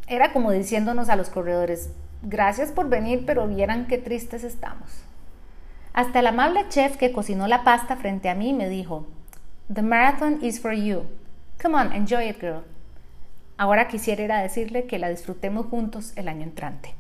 Era 0.08 0.32
como 0.32 0.50
diciéndonos 0.50 1.08
a 1.08 1.14
los 1.14 1.30
corredores, 1.30 1.90
gracias 2.22 2.72
por 2.72 2.88
venir, 2.88 3.24
pero 3.24 3.46
vieran 3.46 3.86
qué 3.86 3.98
tristes 3.98 4.42
estamos. 4.42 5.04
Hasta 5.92 6.18
el 6.18 6.26
amable 6.26 6.66
chef 6.70 6.96
que 6.96 7.12
cocinó 7.12 7.46
la 7.46 7.62
pasta 7.62 7.96
frente 7.96 8.28
a 8.28 8.34
mí 8.34 8.52
me 8.52 8.68
dijo, 8.68 9.06
The 9.72 9.82
marathon 9.82 10.38
is 10.42 10.60
for 10.60 10.72
you. 10.72 11.04
Come 11.60 11.76
on, 11.76 11.92
enjoy 11.92 12.28
it, 12.28 12.40
girl. 12.40 12.64
Ahora 13.56 13.88
quisiera 13.88 14.40
decirle 14.40 14.86
que 14.86 14.98
la 14.98 15.08
disfrutemos 15.08 15.66
juntos 15.66 16.12
el 16.16 16.28
año 16.28 16.42
entrante. 16.42 16.94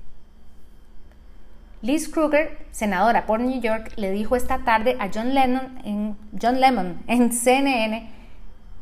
Liz 1.82 2.08
Kruger, 2.08 2.66
senadora 2.70 3.26
por 3.26 3.40
New 3.40 3.60
York, 3.60 3.92
le 3.96 4.10
dijo 4.10 4.36
esta 4.36 4.58
tarde 4.64 4.96
a 5.00 5.10
John 5.12 5.34
Lennon 5.34 5.80
en, 5.84 6.16
John 6.40 6.60
Lemon 6.60 7.02
en 7.08 7.30
CNN 7.30 8.08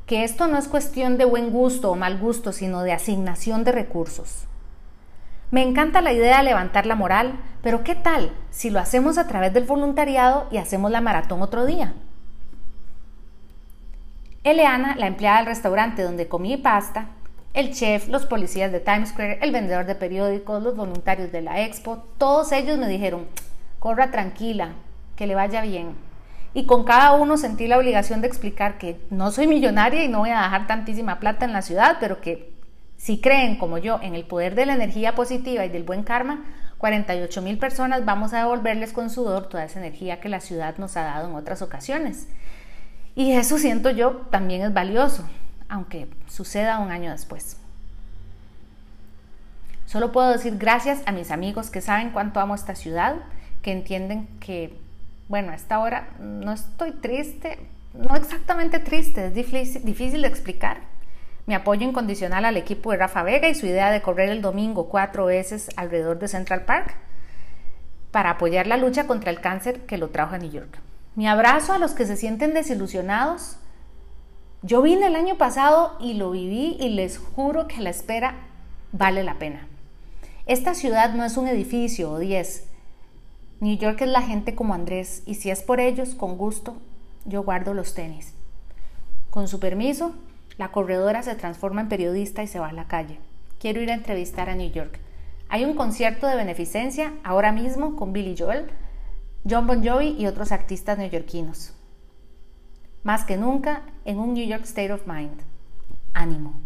que 0.07 0.25
esto 0.25 0.47
no 0.47 0.59
es 0.59 0.69
cuestión 0.69 1.17
de 1.17 1.25
buen 1.25 1.51
gusto 1.51 1.91
o 1.91 1.97
mal 1.97 2.19
gusto, 2.19 2.53
sino 2.53 2.83
de 2.83 2.93
asignación 2.93 3.65
de 3.65 3.73
recursos. 3.73 4.47
Me 5.51 5.63
encanta 5.63 6.01
la 6.01 6.13
idea 6.13 6.39
de 6.39 6.45
levantar 6.45 6.87
la 6.87 6.95
moral, 6.95 7.41
pero 7.63 7.83
¿qué 7.83 7.95
tal 7.95 8.33
si 8.51 8.71
lo 8.71 8.79
hacemos 8.79 9.19
a 9.19 9.27
través 9.27 9.53
del 9.53 9.65
voluntariado 9.65 10.49
y 10.51 10.59
hacemos 10.59 10.91
la 10.91 11.01
maratón 11.01 11.43
otro 11.43 11.67
día? 11.67 11.95
Eleana, 14.45 14.97
la 14.97 15.07
empleada 15.07 15.39
del 15.39 15.47
restaurante 15.47 16.03
donde 16.03 16.27
comí 16.27 16.57
pasta, 16.57 17.07
el 17.55 17.73
chef, 17.73 18.09
los 18.09 18.27
policías 18.27 18.73
de 18.73 18.81
Times 18.81 19.11
Square, 19.11 19.39
el 19.41 19.53
vendedor 19.53 19.87
de 19.87 19.95
periódicos, 19.95 20.63
los 20.63 20.75
voluntarios 20.75 21.31
de 21.31 21.43
la 21.43 21.61
expo, 21.63 22.05
todos 22.19 22.51
ellos 22.51 22.77
me 22.79 22.89
dijeron, 22.89 23.27
corra 23.79 24.11
tranquila, 24.11 24.73
que 25.15 25.29
le 25.29 25.37
vaya 25.37 25.61
bien. 25.63 25.95
Y 26.55 26.67
con 26.67 26.85
cada 26.85 27.13
uno 27.13 27.37
sentí 27.37 27.69
la 27.69 27.79
obligación 27.79 28.21
de 28.21 28.27
explicar 28.27 28.79
que 28.79 29.01
no 29.11 29.31
soy 29.31 29.47
millonaria 29.47 30.03
y 30.03 30.09
no 30.09 30.21
voy 30.21 30.31
a 30.31 30.43
dejar 30.43 30.67
tantísima 30.67 31.21
plata 31.21 31.45
en 31.45 31.53
la 31.53 31.63
ciudad, 31.63 31.99
pero 32.01 32.21
que 32.21 32.53
si 32.97 33.21
creen 33.21 33.59
como 33.59 33.79
yo 33.79 34.01
en 34.03 34.15
el 34.15 34.25
poder 34.25 34.55
de 34.55 34.67
la 34.67 34.75
energía 34.75 35.15
positiva 35.15 35.65
y 35.65 35.69
del 35.69 35.85
buen 35.85 36.03
karma, 36.03 36.45
48 36.79 37.43
mil 37.43 37.59
personas 37.59 38.05
vamos 38.05 38.33
a 38.33 38.39
devolverles 38.39 38.93
con 38.93 39.09
sudor 39.09 39.49
toda 39.49 39.65
esa 39.65 39.79
energía 39.79 40.21
que 40.21 40.29
la 40.29 40.41
ciudad 40.41 40.79
nos 40.79 40.97
ha 40.97 41.03
dado 41.03 41.29
en 41.29 41.37
otras 41.37 41.63
ocasiones. 41.63 42.27
Y 43.15 43.33
eso 43.33 43.59
siento 43.59 43.91
yo 43.91 44.23
también 44.31 44.63
es 44.63 44.73
valioso 44.73 45.25
aunque 45.73 46.07
suceda 46.29 46.81
un 46.81 46.91
año 46.91 47.11
después. 47.11 47.57
Solo 49.87 50.13
puedo 50.13 50.31
decir 50.31 50.59
gracias 50.59 51.01
a 51.07 51.13
mis 51.13 51.31
amigos 51.31 51.71
que 51.71 51.81
saben 51.81 52.11
cuánto 52.11 52.41
amo 52.41 52.55
esta 52.55 52.75
ciudad, 52.75 53.17
que 53.63 53.73
entienden 53.73 54.27
que, 54.39 54.79
bueno, 55.29 55.51
a 55.51 55.55
esta 55.55 55.79
hora 55.79 56.11
no 56.21 56.53
estoy 56.53 56.93
triste, 56.93 57.59
no 57.95 58.15
exactamente 58.17 58.81
triste, 58.81 59.29
es 59.29 59.35
difícil, 59.35 60.21
de 60.21 60.29
explicar. 60.29 60.77
Mi 61.47 61.55
apoyo 61.55 61.89
incondicional 61.89 62.45
al 62.45 62.59
equipo 62.59 62.91
de 62.91 62.99
Rafa 62.99 63.23
Vega 63.23 63.49
y 63.49 63.55
su 63.55 63.65
idea 63.65 63.91
de 63.91 64.03
correr 64.03 64.29
el 64.29 64.43
domingo 64.43 64.91
cuatro 64.91 65.25
veces 65.25 65.71
alrededor 65.77 66.19
de 66.19 66.29
Central 66.29 66.67
Park 66.67 66.97
para 68.11 68.29
apoyar 68.29 68.67
la 68.67 68.77
lucha 68.77 69.07
contra 69.07 69.31
el 69.31 69.41
cáncer 69.41 69.87
que 69.87 69.97
lo 69.97 70.11
trajo 70.11 70.35
a 70.35 70.39
New 70.39 70.51
York. 70.51 70.79
Mi 71.15 71.29
abrazo 71.29 71.73
a 71.73 71.79
los 71.79 71.93
que 71.93 72.07
se 72.07 72.17
sienten 72.17 72.55
desilusionados 72.55 73.57
yo 74.65 74.81
vine 74.81 75.07
el 75.09 75.17
año 75.17 75.37
pasado 75.37 75.97
y 75.99 76.15
lo 76.15 76.31
viví 76.31 76.77
y 76.79 76.91
les 76.91 77.19
juro 77.19 77.67
que 77.67 77.81
la 77.81 77.91
espera 77.91 78.37
vale 78.93 79.25
la 79.25 79.35
pena. 79.35 79.67
Esta 80.47 80.75
ciudad 80.75 81.15
no 81.15 81.25
es 81.25 81.37
un 81.37 81.49
edificio 81.49 82.13
o 82.13 82.21
diez. 82.21 82.69
New 83.59 83.77
York 83.77 84.01
es 84.03 84.09
la 84.09 84.23
gente 84.23 84.55
como 84.55 84.75
Andrés 84.75 85.25
y 85.27 85.35
si 85.35 85.51
es 85.51 85.63
por 85.63 85.81
ellos, 85.81 86.15
con 86.15 86.39
gusto, 86.39 86.77
yo 87.25 87.43
guardo 87.43 87.75
los 87.75 87.95
tenis. 87.95 88.35
Con 89.31 89.49
su 89.49 89.59
permiso, 89.59 90.15
la 90.59 90.71
corredora 90.71 91.25
se 91.25 91.35
transforma 91.35 91.81
en 91.81 91.89
periodista 91.89 92.45
y 92.45 92.47
se 92.47 92.61
va 92.61 92.69
a 92.69 92.73
la 92.73 92.87
calle. 92.87 93.19
Quiero 93.59 93.81
ir 93.81 93.91
a 93.91 93.95
entrevistar 93.95 94.49
a 94.49 94.55
New 94.55 94.71
York. 94.71 95.01
Hay 95.49 95.65
un 95.65 95.75
concierto 95.75 96.29
de 96.29 96.37
beneficencia 96.37 97.15
ahora 97.25 97.51
mismo 97.51 97.97
con 97.97 98.13
Billy 98.13 98.37
Joel, 98.39 98.71
John 99.49 99.67
Bon 99.67 99.85
Jovi 99.85 100.15
y 100.19 100.27
otros 100.27 100.53
artistas 100.53 100.99
neoyorquinos. 100.99 101.73
Más 103.03 103.25
que 103.25 103.37
nunca 103.37 103.83
en 104.05 104.19
un 104.19 104.35
New 104.35 104.47
York 104.47 104.63
State 104.65 104.93
of 104.93 105.07
Mind. 105.07 105.41
Ánimo. 106.15 106.61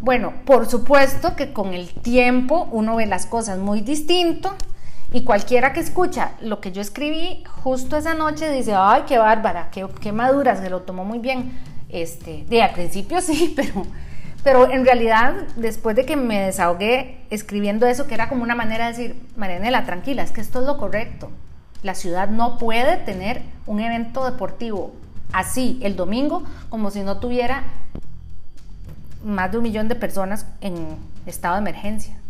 Bueno, 0.00 0.32
por 0.46 0.66
supuesto 0.66 1.36
que 1.36 1.52
con 1.52 1.74
el 1.74 1.92
tiempo 1.92 2.68
uno 2.72 2.96
ve 2.96 3.06
las 3.06 3.26
cosas 3.26 3.58
muy 3.58 3.82
distinto 3.82 4.56
y 5.12 5.24
cualquiera 5.24 5.72
que 5.72 5.80
escucha 5.80 6.32
lo 6.40 6.60
que 6.60 6.72
yo 6.72 6.80
escribí 6.80 7.44
justo 7.62 7.96
esa 7.96 8.14
noche 8.14 8.50
dice, 8.50 8.74
ay, 8.74 9.02
qué 9.06 9.18
bárbara, 9.18 9.68
qué, 9.70 9.86
qué 10.00 10.10
madura, 10.10 10.56
se 10.56 10.70
lo 10.70 10.82
tomó 10.82 11.04
muy 11.04 11.18
bien. 11.18 11.52
Este, 11.90 12.44
de 12.48 12.62
al 12.62 12.72
principio 12.72 13.20
sí, 13.20 13.52
pero, 13.54 13.82
pero 14.42 14.70
en 14.70 14.86
realidad 14.86 15.34
después 15.56 15.94
de 15.94 16.06
que 16.06 16.16
me 16.16 16.40
desahogué 16.40 17.26
escribiendo 17.28 17.86
eso, 17.86 18.06
que 18.06 18.14
era 18.14 18.30
como 18.30 18.42
una 18.42 18.54
manera 18.54 18.86
de 18.86 18.92
decir, 18.92 19.26
Marianela, 19.36 19.84
tranquila, 19.84 20.22
es 20.22 20.30
que 20.30 20.40
esto 20.40 20.60
es 20.60 20.66
lo 20.66 20.78
correcto. 20.78 21.30
La 21.82 21.94
ciudad 21.94 22.28
no 22.28 22.56
puede 22.56 22.96
tener 22.96 23.42
un 23.66 23.80
evento 23.80 24.24
deportivo 24.24 24.92
así 25.32 25.78
el 25.82 25.96
domingo 25.96 26.44
como 26.68 26.90
si 26.90 27.00
no 27.00 27.18
tuviera 27.18 27.64
más 29.24 29.50
de 29.50 29.58
un 29.58 29.64
millón 29.64 29.88
de 29.88 29.94
personas 29.94 30.46
en 30.60 30.96
estado 31.26 31.56
de 31.56 31.60
emergencia. 31.60 32.21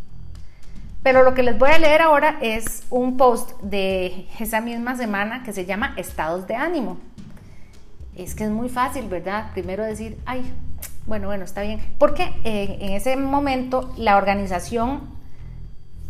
Pero 1.02 1.24
lo 1.24 1.34
que 1.34 1.42
les 1.42 1.58
voy 1.58 1.70
a 1.70 1.78
leer 1.78 2.00
ahora 2.00 2.38
es 2.40 2.84
un 2.90 3.16
post 3.16 3.60
de 3.60 4.28
esa 4.38 4.60
misma 4.60 4.96
semana 4.96 5.42
que 5.42 5.52
se 5.52 5.64
llama 5.64 5.94
Estados 5.96 6.46
de 6.46 6.54
ánimo. 6.54 6.98
Es 8.14 8.34
que 8.34 8.44
es 8.44 8.50
muy 8.50 8.68
fácil, 8.68 9.08
¿verdad? 9.08 9.50
Primero 9.52 9.84
decir, 9.84 10.18
ay, 10.26 10.52
bueno, 11.06 11.26
bueno, 11.26 11.44
está 11.44 11.62
bien. 11.62 11.80
Porque 11.98 12.32
en 12.44 12.92
ese 12.92 13.16
momento 13.16 13.92
la 13.96 14.16
organización 14.16 15.00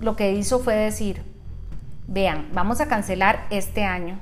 lo 0.00 0.16
que 0.16 0.32
hizo 0.32 0.58
fue 0.58 0.74
decir, 0.74 1.22
vean, 2.06 2.48
vamos 2.52 2.80
a 2.80 2.88
cancelar 2.88 3.46
este 3.50 3.84
año 3.84 4.18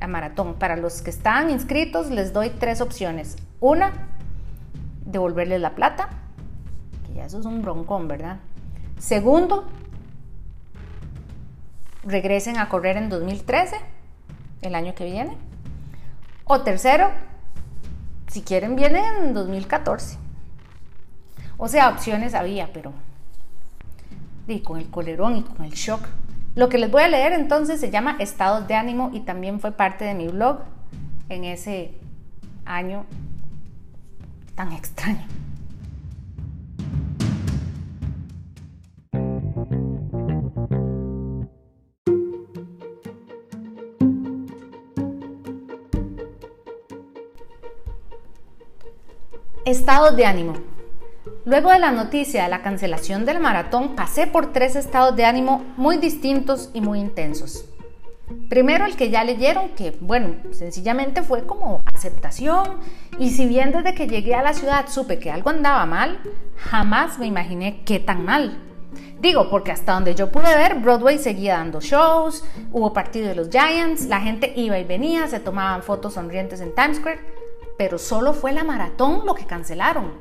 la 0.00 0.08
maratón. 0.08 0.54
Para 0.54 0.76
los 0.76 1.00
que 1.00 1.10
están 1.10 1.50
inscritos 1.50 2.10
les 2.10 2.32
doy 2.32 2.50
tres 2.50 2.80
opciones. 2.80 3.36
Una, 3.60 3.92
devolverles 5.06 5.60
la 5.60 5.74
plata, 5.74 6.10
que 7.06 7.14
ya 7.14 7.24
eso 7.24 7.40
es 7.40 7.46
un 7.46 7.62
broncón, 7.62 8.08
¿verdad? 8.08 8.38
Segundo, 8.98 9.66
regresen 12.06 12.58
a 12.58 12.68
correr 12.68 12.96
en 12.96 13.08
2013, 13.08 13.76
el 14.62 14.74
año 14.74 14.94
que 14.94 15.04
viene. 15.04 15.36
O 16.44 16.60
tercero, 16.60 17.10
si 18.28 18.42
quieren, 18.42 18.76
vienen 18.76 19.04
en 19.22 19.34
2014. 19.34 20.18
O 21.56 21.68
sea, 21.68 21.88
opciones 21.88 22.34
había, 22.34 22.72
pero 22.72 22.92
y 24.46 24.60
con 24.60 24.78
el 24.78 24.90
colerón 24.90 25.36
y 25.36 25.42
con 25.42 25.64
el 25.64 25.72
shock. 25.72 26.06
Lo 26.54 26.68
que 26.68 26.78
les 26.78 26.90
voy 26.90 27.02
a 27.02 27.08
leer 27.08 27.32
entonces 27.32 27.80
se 27.80 27.90
llama 27.90 28.16
Estados 28.20 28.68
de 28.68 28.74
ánimo 28.74 29.10
y 29.12 29.20
también 29.20 29.60
fue 29.60 29.72
parte 29.72 30.04
de 30.04 30.14
mi 30.14 30.28
blog 30.28 30.60
en 31.28 31.44
ese 31.44 31.94
año 32.64 33.06
tan 34.54 34.72
extraño. 34.72 35.26
Estados 49.74 50.14
de 50.14 50.24
ánimo. 50.24 50.54
Luego 51.44 51.70
de 51.70 51.80
la 51.80 51.90
noticia 51.90 52.44
de 52.44 52.48
la 52.48 52.62
cancelación 52.62 53.24
del 53.24 53.40
maratón, 53.40 53.96
pasé 53.96 54.28
por 54.28 54.52
tres 54.52 54.76
estados 54.76 55.16
de 55.16 55.24
ánimo 55.24 55.64
muy 55.76 55.96
distintos 55.96 56.70
y 56.74 56.80
muy 56.80 57.00
intensos. 57.00 57.64
Primero 58.48 58.86
el 58.86 58.94
que 58.94 59.10
ya 59.10 59.24
leyeron, 59.24 59.70
que 59.70 59.90
bueno, 60.00 60.36
sencillamente 60.52 61.24
fue 61.24 61.44
como 61.44 61.82
aceptación 61.92 62.78
y 63.18 63.30
si 63.30 63.46
bien 63.46 63.72
desde 63.72 63.96
que 63.96 64.06
llegué 64.06 64.36
a 64.36 64.44
la 64.44 64.54
ciudad 64.54 64.86
supe 64.86 65.18
que 65.18 65.32
algo 65.32 65.50
andaba 65.50 65.84
mal, 65.86 66.20
jamás 66.56 67.18
me 67.18 67.26
imaginé 67.26 67.82
qué 67.84 67.98
tan 67.98 68.24
mal. 68.24 68.62
Digo, 69.20 69.50
porque 69.50 69.72
hasta 69.72 69.94
donde 69.94 70.14
yo 70.14 70.30
pude 70.30 70.54
ver, 70.54 70.76
Broadway 70.76 71.18
seguía 71.18 71.54
dando 71.54 71.80
shows, 71.80 72.44
hubo 72.70 72.92
partido 72.92 73.26
de 73.26 73.34
los 73.34 73.48
Giants, 73.50 74.06
la 74.06 74.20
gente 74.20 74.52
iba 74.54 74.78
y 74.78 74.84
venía, 74.84 75.26
se 75.26 75.40
tomaban 75.40 75.82
fotos 75.82 76.14
sonrientes 76.14 76.60
en 76.60 76.72
Times 76.76 76.98
Square, 76.98 77.18
pero 77.76 77.98
solo 77.98 78.32
fue 78.32 78.52
la 78.52 78.64
maratón 78.64 79.26
lo 79.26 79.34
que 79.34 79.46
cancelaron. 79.46 80.12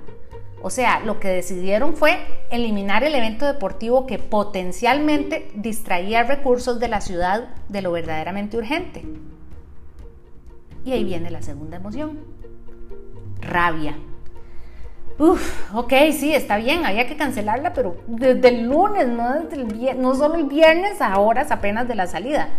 O 0.62 0.70
sea, 0.70 1.02
lo 1.02 1.20
que 1.20 1.28
decidieron 1.28 1.96
fue 1.96 2.20
eliminar 2.50 3.04
el 3.04 3.16
evento 3.16 3.46
deportivo 3.46 4.08
que 4.08 4.18
potencialmente 4.18 5.52
distraía 5.56 6.24
recursos 6.24 6.80
de 6.80 6.88
la 6.88 7.02
ciudad 7.02 7.50
de 7.68 7.82
lo 7.82 7.92
verdaderamente 7.92 8.58
urgente. 8.58 9.04
Y 10.86 10.94
ahí 10.94 11.04
viene 11.04 11.32
la 11.32 11.42
segunda 11.42 11.78
emoción. 11.78 12.20
Rabia. 13.42 13.98
Uf, 15.20 15.74
ok, 15.76 15.94
sí, 16.12 16.34
está 16.34 16.58
bien, 16.58 16.86
había 16.86 17.08
que 17.08 17.18
cancelarla, 17.18 17.74
pero 17.74 17.98
desde 18.08 18.48
el 18.48 18.64
lunes, 18.64 19.08
no, 19.08 19.34
desde 19.34 19.62
el, 19.62 20.02
no 20.02 20.16
solo 20.16 20.36
el 20.36 20.46
viernes, 20.46 21.02
a 21.02 21.20
horas 21.20 21.52
apenas 21.52 21.88
de 21.88 21.96
la 21.96 22.08
salida. 22.08 22.50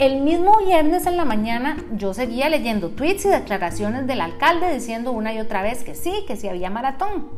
El 0.00 0.22
mismo 0.22 0.56
viernes 0.56 1.06
en 1.06 1.18
la 1.18 1.26
mañana 1.26 1.76
yo 1.92 2.14
seguía 2.14 2.48
leyendo 2.48 2.88
tweets 2.88 3.26
y 3.26 3.28
declaraciones 3.28 4.06
del 4.06 4.22
alcalde 4.22 4.72
diciendo 4.72 5.12
una 5.12 5.34
y 5.34 5.40
otra 5.40 5.60
vez 5.60 5.84
que 5.84 5.94
sí, 5.94 6.24
que 6.26 6.36
sí 6.36 6.48
había 6.48 6.70
maratón. 6.70 7.28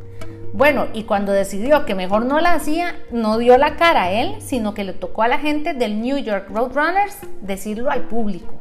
Bueno, 0.53 0.87
y 0.93 1.03
cuando 1.03 1.33
decidió 1.33 1.85
que 1.87 1.97
mejor 1.97 2.25
no 2.25 2.39
la 2.39 2.53
hacía, 2.55 2.95
no 3.11 3.39
dio 3.39 3.59
la 3.59 3.75
cara 3.75 4.05
a 4.05 4.13
él, 4.13 4.37
sino 4.39 4.75
que 4.75 4.85
le 4.85 4.93
tocó 4.93 5.25
a 5.25 5.29
la 5.29 5.41
gente 5.41 5.75
del 5.75 6.01
New 6.01 6.19
York 6.19 6.51
Roadrunners 6.51 7.19
decirlo 7.41 7.91
al 7.91 8.03
público. 8.03 8.55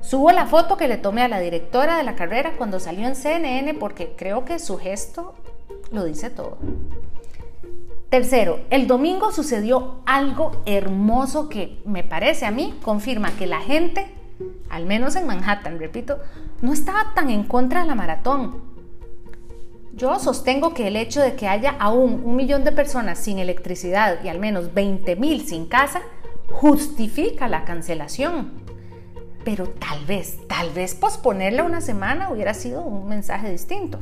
Subo 0.00 0.30
la 0.32 0.46
foto 0.46 0.78
que 0.78 0.88
le 0.88 0.96
tomé 0.96 1.20
a 1.20 1.28
la 1.28 1.40
directora 1.40 1.98
de 1.98 2.04
la 2.04 2.14
carrera 2.14 2.54
cuando 2.56 2.80
salió 2.80 3.06
en 3.06 3.16
CNN 3.16 3.74
porque 3.74 4.14
creo 4.16 4.46
que 4.46 4.58
su 4.58 4.78
gesto 4.78 5.34
lo 5.92 6.04
dice 6.04 6.30
todo. 6.30 6.56
Tercero, 8.10 8.60
el 8.70 8.86
domingo 8.86 9.32
sucedió 9.32 10.00
algo 10.06 10.62
hermoso 10.64 11.50
que 11.50 11.82
me 11.84 12.02
parece 12.02 12.46
a 12.46 12.50
mí 12.50 12.78
confirma 12.82 13.32
que 13.32 13.46
la 13.46 13.60
gente, 13.60 14.06
al 14.70 14.86
menos 14.86 15.14
en 15.14 15.26
Manhattan, 15.26 15.78
repito, 15.78 16.18
no 16.62 16.72
estaba 16.72 17.12
tan 17.14 17.28
en 17.28 17.44
contra 17.44 17.82
de 17.82 17.86
la 17.86 17.94
maratón. 17.94 18.62
Yo 19.92 20.18
sostengo 20.20 20.72
que 20.72 20.88
el 20.88 20.96
hecho 20.96 21.20
de 21.20 21.34
que 21.34 21.48
haya 21.48 21.76
aún 21.78 22.22
un 22.24 22.34
millón 22.34 22.64
de 22.64 22.72
personas 22.72 23.18
sin 23.18 23.38
electricidad 23.38 24.24
y 24.24 24.28
al 24.28 24.38
menos 24.38 24.72
20 24.72 25.16
mil 25.16 25.46
sin 25.46 25.66
casa 25.66 26.00
justifica 26.50 27.46
la 27.46 27.66
cancelación. 27.66 28.52
Pero 29.44 29.68
tal 29.68 30.06
vez, 30.06 30.38
tal 30.48 30.70
vez 30.70 30.94
posponerla 30.94 31.62
una 31.62 31.82
semana 31.82 32.30
hubiera 32.30 32.54
sido 32.54 32.82
un 32.82 33.06
mensaje 33.06 33.50
distinto. 33.50 33.98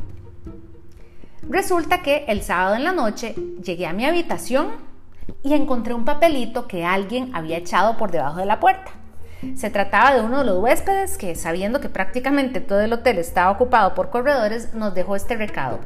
Resulta 1.49 2.03
que 2.03 2.25
el 2.27 2.43
sábado 2.43 2.75
en 2.75 2.85
la 2.85 2.93
noche 2.93 3.35
llegué 3.63 3.87
a 3.87 3.93
mi 3.93 4.05
habitación 4.05 4.69
y 5.43 5.55
encontré 5.55 5.95
un 5.95 6.05
papelito 6.05 6.67
que 6.67 6.85
alguien 6.85 7.35
había 7.35 7.59
echado 7.59 7.97
por 7.97 8.11
debajo 8.11 8.41
de 8.41 8.47
la 8.47 8.59
puerta. 8.59 8.91
Se 9.55 9.71
trataba 9.71 10.15
de 10.15 10.23
uno 10.23 10.39
de 10.39 10.45
los 10.45 10.59
huéspedes 10.59 11.17
que, 11.17 11.35
sabiendo 11.37 11.81
que 11.81 11.89
prácticamente 11.89 12.61
todo 12.61 12.81
el 12.81 12.93
hotel 12.93 13.19
estaba 13.19 13.51
ocupado 13.51 13.95
por 13.95 14.11
corredores, 14.11 14.75
nos 14.75 14.95
dejó 14.95 15.15
este 15.15 15.37
recado. 15.37 15.79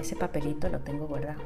Ese 0.00 0.16
papelito 0.16 0.68
lo 0.68 0.80
tengo 0.80 1.06
guardado. 1.06 1.42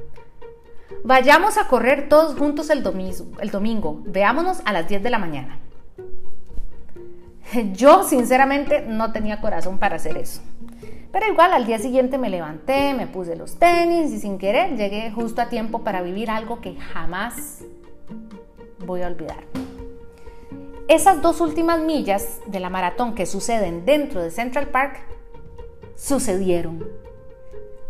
Vayamos 1.03 1.59
a 1.59 1.67
correr 1.67 2.09
todos 2.09 2.39
juntos 2.39 2.71
el 2.71 2.83
domingo, 2.83 3.27
el 3.41 3.51
domingo. 3.51 4.03
Veámonos 4.07 4.61
a 4.65 4.73
las 4.73 4.89
10 4.89 5.03
de 5.03 5.11
la 5.11 5.19
mañana. 5.19 5.59
Yo 7.73 8.05
sinceramente 8.05 8.83
no 8.83 9.13
tenía 9.13 9.41
corazón 9.41 9.79
para 9.79 9.97
hacer 9.97 10.17
eso. 10.17 10.41
Pero 11.13 11.27
igual 11.27 11.53
al 11.53 11.67
día 11.67 11.79
siguiente 11.79 12.19
me 12.19 12.29
levanté, 12.29 12.93
me 12.95 13.07
puse 13.07 13.35
los 13.35 13.57
tenis 13.57 14.13
y 14.13 14.21
sin 14.21 14.39
querer 14.39 14.77
llegué 14.77 15.11
justo 15.11 15.41
a 15.41 15.49
tiempo 15.49 15.83
para 15.83 16.03
vivir 16.03 16.31
algo 16.31 16.61
que 16.61 16.77
jamás 16.77 17.65
voy 18.85 19.03
a 19.03 19.07
olvidar. 19.07 19.45
Esas 20.89 21.21
dos 21.21 21.41
últimas 21.41 21.81
millas 21.81 22.41
de 22.47 22.61
la 22.61 22.71
maratón 22.71 23.15
que 23.15 23.27
suceden 23.27 23.85
dentro 23.85 24.23
de 24.23 24.31
Central 24.31 24.69
Park 24.69 25.01
sucedieron. 25.97 26.87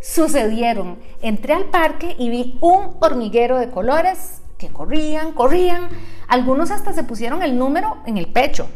Sucedieron. 0.01 0.99
Entré 1.23 1.55
al 1.55 1.67
parque 1.67 2.17
y 2.19 2.29
vi 2.29 2.59
un 2.61 2.97
hormiguero 3.01 3.59
de 3.59 3.71
colores 3.71 4.43
que 4.59 4.69
corrían, 4.69 5.33
corrían. 5.33 5.89
Algunos 6.27 6.71
hasta 6.71 6.93
se 6.93 7.05
pusieron 7.05 7.43
el 7.43 7.57
número 7.57 7.99
en 8.07 8.17
el 8.17 8.27
pecho. 8.27 8.69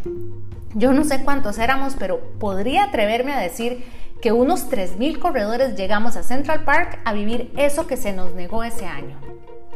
Yo 0.75 0.93
no 0.93 1.05
sé 1.05 1.23
cuántos 1.25 1.59
éramos, 1.59 1.97
pero 1.99 2.21
podría 2.39 2.85
atreverme 2.85 3.33
a 3.33 3.41
decir 3.41 3.85
que 4.23 4.31
unos 4.31 4.71
3.000 4.71 5.19
corredores 5.19 5.77
llegamos 5.77 6.17
a 6.17 6.23
Central 6.23 6.63
Park 6.63 7.01
a 7.05 7.13
vivir 7.13 7.53
eso 7.57 7.89
que 7.89 7.97
se 7.97 8.13
nos 8.13 8.33
negó 8.35 8.63
ese 8.63 8.87
año, 8.87 9.19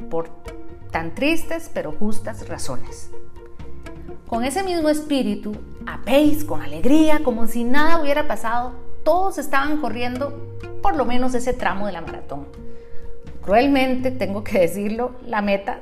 por 0.09 0.31
tan 0.93 1.17
tristes 1.17 1.69
pero 1.75 1.91
justas 1.91 2.49
razones. 2.49 3.11
Con 4.29 4.45
ese 4.45 4.63
mismo 4.63 4.89
espíritu, 4.89 5.57
a 5.85 5.99
pace, 5.99 6.47
con 6.47 6.63
alegría, 6.63 7.21
como 7.25 7.49
si 7.49 7.65
nada 7.65 8.01
hubiera 8.01 8.29
pasado, 8.29 8.73
todos 9.05 9.37
estaban 9.39 9.81
corriendo 9.81 10.57
por 10.81 10.97
lo 10.97 11.05
menos 11.05 11.35
ese 11.35 11.53
tramo 11.53 11.87
de 11.87 11.93
la 11.93 12.01
maratón. 12.01 12.47
Cruelmente, 13.43 14.13
tengo 14.13 14.45
que 14.45 14.61
decirlo, 14.61 15.17
la 15.27 15.43
meta 15.43 15.81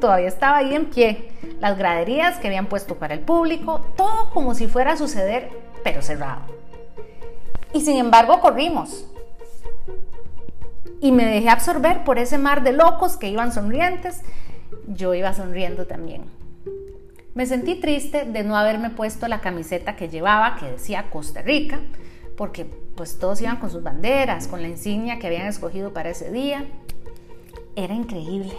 todavía 0.00 0.28
estaba 0.28 0.58
ahí 0.58 0.74
en 0.74 0.86
pie. 0.86 1.32
Las 1.60 1.76
graderías 1.76 2.38
que 2.38 2.48
habían 2.48 2.66
puesto 2.66 2.94
para 2.96 3.12
el 3.12 3.20
público, 3.20 3.84
todo 3.96 4.30
como 4.30 4.54
si 4.54 4.68
fuera 4.68 4.92
a 4.92 4.96
suceder, 4.96 5.50
pero 5.84 6.00
cerrado. 6.00 6.59
Y 7.72 7.80
sin 7.80 7.96
embargo 7.96 8.40
corrimos. 8.40 9.06
Y 11.00 11.12
me 11.12 11.24
dejé 11.24 11.48
absorber 11.48 12.04
por 12.04 12.18
ese 12.18 12.38
mar 12.38 12.62
de 12.62 12.72
locos 12.72 13.16
que 13.16 13.28
iban 13.28 13.52
sonrientes. 13.52 14.20
Yo 14.86 15.14
iba 15.14 15.32
sonriendo 15.32 15.86
también. 15.86 16.24
Me 17.34 17.46
sentí 17.46 17.76
triste 17.76 18.24
de 18.24 18.42
no 18.42 18.56
haberme 18.56 18.90
puesto 18.90 19.28
la 19.28 19.40
camiseta 19.40 19.96
que 19.96 20.08
llevaba, 20.08 20.56
que 20.56 20.66
decía 20.66 21.10
Costa 21.10 21.42
Rica, 21.42 21.80
porque 22.36 22.66
pues 22.96 23.18
todos 23.18 23.40
iban 23.40 23.58
con 23.58 23.70
sus 23.70 23.82
banderas, 23.82 24.48
con 24.48 24.62
la 24.62 24.68
insignia 24.68 25.18
que 25.18 25.28
habían 25.28 25.46
escogido 25.46 25.92
para 25.92 26.10
ese 26.10 26.30
día. 26.32 26.66
Era 27.76 27.94
increíble. 27.94 28.52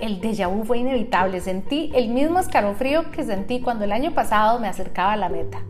El 0.00 0.20
déjà 0.20 0.46
vu 0.46 0.64
fue 0.64 0.78
inevitable. 0.78 1.40
Sentí 1.40 1.90
el 1.94 2.10
mismo 2.10 2.38
escalofrío 2.38 3.10
que 3.10 3.24
sentí 3.24 3.60
cuando 3.60 3.84
el 3.84 3.92
año 3.92 4.12
pasado 4.12 4.60
me 4.60 4.68
acercaba 4.68 5.14
a 5.14 5.16
la 5.16 5.28
meta, 5.28 5.62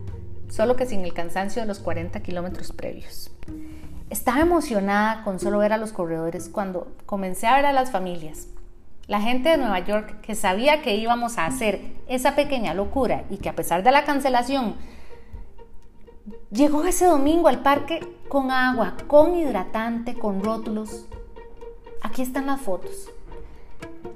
solo 0.51 0.75
que 0.75 0.85
sin 0.85 1.01
el 1.01 1.13
cansancio 1.13 1.61
de 1.61 1.67
los 1.67 1.79
40 1.79 2.19
kilómetros 2.21 2.73
previos. 2.73 3.31
Estaba 4.09 4.41
emocionada 4.41 5.23
con 5.23 5.39
solo 5.39 5.59
ver 5.59 5.71
a 5.71 5.77
los 5.77 5.93
corredores 5.93 6.49
cuando 6.49 6.91
comencé 7.05 7.47
a 7.47 7.55
ver 7.55 7.65
a 7.65 7.71
las 7.71 7.91
familias. 7.91 8.47
La 9.07 9.21
gente 9.21 9.49
de 9.49 9.57
Nueva 9.57 9.79
York 9.79 10.19
que 10.21 10.35
sabía 10.35 10.81
que 10.81 10.97
íbamos 10.97 11.37
a 11.37 11.45
hacer 11.45 11.93
esa 12.07 12.35
pequeña 12.35 12.73
locura 12.73 13.23
y 13.29 13.37
que 13.37 13.47
a 13.47 13.55
pesar 13.55 13.81
de 13.81 13.91
la 13.91 14.03
cancelación 14.03 14.75
llegó 16.51 16.83
ese 16.83 17.05
domingo 17.05 17.47
al 17.47 17.61
parque 17.61 18.01
con 18.27 18.51
agua, 18.51 18.95
con 19.07 19.35
hidratante, 19.35 20.15
con 20.15 20.43
rótulos. 20.43 21.07
Aquí 22.01 22.21
están 22.21 22.47
las 22.47 22.59
fotos. 22.59 23.09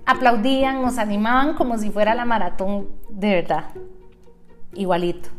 Aplaudían, 0.06 0.82
nos 0.82 0.98
animaban 0.98 1.56
como 1.56 1.78
si 1.78 1.90
fuera 1.92 2.14
la 2.14 2.26
maratón 2.26 2.90
de 3.10 3.36
verdad. 3.36 3.70
Igualito. 4.74 5.30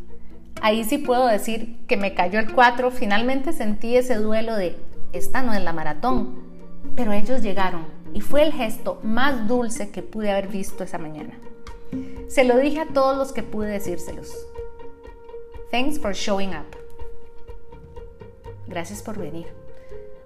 Ahí 0.66 0.82
sí 0.82 0.98
puedo 0.98 1.28
decir 1.28 1.76
que 1.86 1.96
me 1.96 2.12
cayó 2.12 2.40
el 2.40 2.52
4, 2.52 2.90
finalmente 2.90 3.52
sentí 3.52 3.96
ese 3.96 4.16
duelo 4.16 4.56
de, 4.56 4.76
esta 5.12 5.40
no 5.40 5.54
es 5.54 5.62
la 5.62 5.72
maratón, 5.72 6.40
pero 6.96 7.12
ellos 7.12 7.40
llegaron 7.40 7.86
y 8.12 8.20
fue 8.20 8.42
el 8.42 8.52
gesto 8.52 8.98
más 9.04 9.46
dulce 9.46 9.92
que 9.92 10.02
pude 10.02 10.32
haber 10.32 10.48
visto 10.48 10.82
esa 10.82 10.98
mañana. 10.98 11.38
Se 12.26 12.42
lo 12.42 12.56
dije 12.56 12.80
a 12.80 12.88
todos 12.88 13.16
los 13.16 13.32
que 13.32 13.44
pude 13.44 13.68
decírselos. 13.68 14.34
Thanks 15.70 16.00
for 16.00 16.12
showing 16.12 16.50
up. 16.50 16.66
Gracias 18.66 19.02
por 19.02 19.16
venir. 19.18 19.46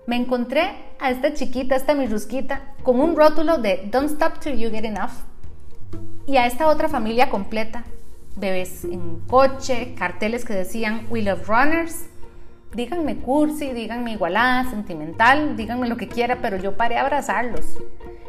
Me 0.06 0.16
encontré 0.16 0.70
a 1.00 1.10
esta 1.10 1.34
chiquita, 1.34 1.76
esta 1.76 1.92
mi 1.92 2.06
rusquita, 2.06 2.76
con 2.82 2.98
un 2.98 3.14
rótulo 3.14 3.58
de 3.58 3.90
Don't 3.90 4.10
stop 4.10 4.38
till 4.38 4.58
you 4.58 4.70
get 4.70 4.86
enough. 4.86 5.12
Y 6.26 6.38
a 6.38 6.46
esta 6.46 6.68
otra 6.68 6.88
familia 6.88 7.28
completa, 7.28 7.84
bebés 8.40 8.84
en 8.84 9.20
coche, 9.20 9.94
carteles 9.96 10.44
que 10.44 10.54
decían 10.54 11.06
We 11.10 11.22
love 11.22 11.46
runners. 11.46 12.06
Díganme 12.74 13.16
cursi, 13.16 13.72
díganme 13.72 14.12
igualada, 14.12 14.70
sentimental, 14.70 15.56
díganme 15.56 15.88
lo 15.88 15.96
que 15.96 16.08
quiera, 16.08 16.38
pero 16.40 16.56
yo 16.56 16.76
paré 16.76 16.98
a 16.98 17.02
abrazarlos. 17.02 17.78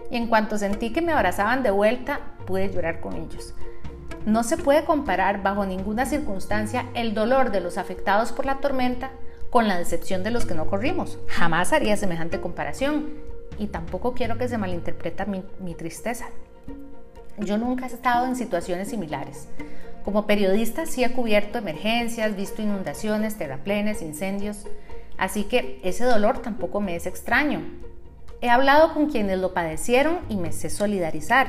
Y 0.09 0.17
en 0.17 0.27
cuanto 0.27 0.57
sentí 0.57 0.91
que 0.91 1.01
me 1.01 1.13
abrazaban 1.13 1.63
de 1.63 1.71
vuelta, 1.71 2.19
pude 2.45 2.71
llorar 2.71 2.99
con 2.99 3.15
ellos. 3.15 3.53
No 4.25 4.43
se 4.43 4.57
puede 4.57 4.83
comparar 4.83 5.41
bajo 5.41 5.65
ninguna 5.65 6.05
circunstancia 6.05 6.85
el 6.93 7.13
dolor 7.13 7.51
de 7.51 7.61
los 7.61 7.77
afectados 7.77 8.31
por 8.31 8.45
la 8.45 8.57
tormenta 8.57 9.11
con 9.49 9.67
la 9.67 9.77
decepción 9.77 10.23
de 10.23 10.31
los 10.31 10.45
que 10.45 10.55
no 10.55 10.67
corrimos. 10.67 11.19
Jamás 11.27 11.73
haría 11.73 11.97
semejante 11.97 12.41
comparación 12.41 13.09
y 13.57 13.67
tampoco 13.67 14.13
quiero 14.13 14.37
que 14.37 14.47
se 14.47 14.57
malinterprete 14.57 15.25
mi, 15.25 15.43
mi 15.59 15.75
tristeza. 15.75 16.27
Yo 17.37 17.57
nunca 17.57 17.85
he 17.85 17.89
estado 17.89 18.25
en 18.25 18.35
situaciones 18.35 18.89
similares. 18.89 19.47
Como 20.03 20.25
periodista 20.25 20.85
sí 20.85 21.03
he 21.03 21.11
cubierto 21.11 21.59
emergencias, 21.59 22.35
visto 22.35 22.61
inundaciones, 22.61 23.37
terraplenes, 23.37 24.01
incendios, 24.01 24.65
así 25.17 25.43
que 25.43 25.79
ese 25.83 26.05
dolor 26.05 26.39
tampoco 26.39 26.81
me 26.81 26.95
es 26.95 27.05
extraño. 27.05 27.61
He 28.41 28.49
hablado 28.49 28.93
con 28.93 29.09
quienes 29.09 29.37
lo 29.37 29.53
padecieron 29.53 30.19
y 30.27 30.37
me 30.37 30.51
sé 30.51 30.71
solidarizar. 30.71 31.47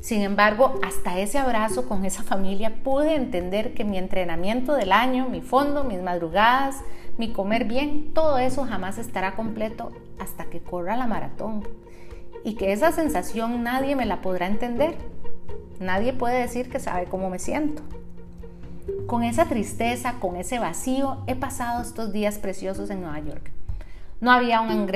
Sin 0.00 0.22
embargo, 0.22 0.80
hasta 0.82 1.18
ese 1.18 1.38
abrazo 1.38 1.88
con 1.88 2.04
esa 2.04 2.22
familia 2.22 2.82
pude 2.82 3.14
entender 3.14 3.74
que 3.74 3.84
mi 3.84 3.98
entrenamiento 3.98 4.74
del 4.74 4.92
año, 4.92 5.28
mi 5.28 5.40
fondo, 5.40 5.84
mis 5.84 6.00
madrugadas, 6.00 6.76
mi 7.16 7.32
comer 7.32 7.64
bien, 7.64 8.12
todo 8.14 8.38
eso 8.38 8.64
jamás 8.64 8.98
estará 8.98 9.34
completo 9.34 9.90
hasta 10.18 10.44
que 10.46 10.60
corra 10.60 10.96
la 10.96 11.06
maratón. 11.06 11.66
Y 12.44 12.54
que 12.54 12.72
esa 12.72 12.92
sensación 12.92 13.62
nadie 13.62 13.96
me 13.96 14.06
la 14.06 14.20
podrá 14.20 14.46
entender. 14.46 14.96
Nadie 15.80 16.12
puede 16.12 16.40
decir 16.40 16.68
que 16.68 16.80
sabe 16.80 17.06
cómo 17.06 17.30
me 17.30 17.38
siento. 17.38 17.82
Con 19.06 19.22
esa 19.22 19.46
tristeza, 19.46 20.14
con 20.18 20.36
ese 20.36 20.58
vacío, 20.58 21.18
he 21.26 21.36
pasado 21.36 21.82
estos 21.82 22.12
días 22.12 22.38
preciosos 22.38 22.90
en 22.90 23.02
Nueva 23.02 23.20
York. 23.20 23.52
No 24.20 24.32
había 24.32 24.60
un, 24.60 24.86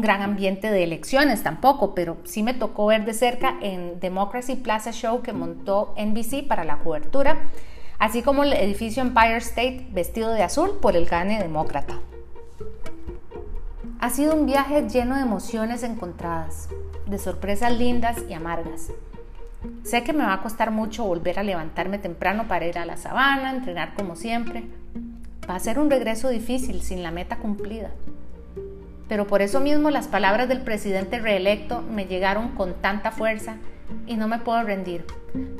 gran 0.00 0.22
ambiente 0.22 0.70
de 0.70 0.84
elecciones 0.84 1.42
tampoco, 1.42 1.94
pero 1.94 2.18
sí 2.22 2.44
me 2.44 2.54
tocó 2.54 2.86
ver 2.86 3.04
de 3.04 3.12
cerca 3.12 3.56
en 3.60 3.98
Democracy 3.98 4.54
Plaza 4.54 4.92
Show 4.92 5.22
que 5.22 5.32
montó 5.32 5.94
NBC 5.96 6.46
para 6.46 6.62
la 6.62 6.78
cobertura, 6.78 7.38
así 7.98 8.22
como 8.22 8.44
el 8.44 8.52
edificio 8.52 9.02
Empire 9.02 9.38
State 9.38 9.88
vestido 9.90 10.30
de 10.30 10.44
azul 10.44 10.78
por 10.80 10.94
el 10.94 11.06
gane 11.06 11.42
demócrata. 11.42 11.98
Ha 13.98 14.10
sido 14.10 14.36
un 14.36 14.46
viaje 14.46 14.88
lleno 14.88 15.16
de 15.16 15.22
emociones 15.22 15.82
encontradas, 15.82 16.68
de 17.06 17.18
sorpresas 17.18 17.76
lindas 17.76 18.16
y 18.28 18.34
amargas. 18.34 18.92
Sé 19.82 20.04
que 20.04 20.12
me 20.12 20.24
va 20.24 20.34
a 20.34 20.42
costar 20.42 20.70
mucho 20.70 21.04
volver 21.04 21.38
a 21.38 21.42
levantarme 21.42 21.98
temprano 21.98 22.46
para 22.46 22.66
ir 22.66 22.78
a 22.78 22.86
la 22.86 22.96
sabana, 22.96 23.50
entrenar 23.50 23.94
como 23.94 24.16
siempre. 24.16 24.64
Va 25.48 25.56
a 25.56 25.60
ser 25.60 25.78
un 25.78 25.90
regreso 25.90 26.28
difícil 26.28 26.82
sin 26.82 27.02
la 27.02 27.10
meta 27.10 27.38
cumplida. 27.38 27.90
Pero 29.08 29.26
por 29.26 29.42
eso 29.42 29.60
mismo 29.60 29.90
las 29.90 30.06
palabras 30.06 30.48
del 30.48 30.60
presidente 30.60 31.18
reelecto 31.18 31.82
me 31.82 32.06
llegaron 32.06 32.50
con 32.50 32.74
tanta 32.74 33.10
fuerza 33.10 33.56
y 34.06 34.16
no 34.16 34.28
me 34.28 34.38
puedo 34.38 34.62
rendir. 34.62 35.06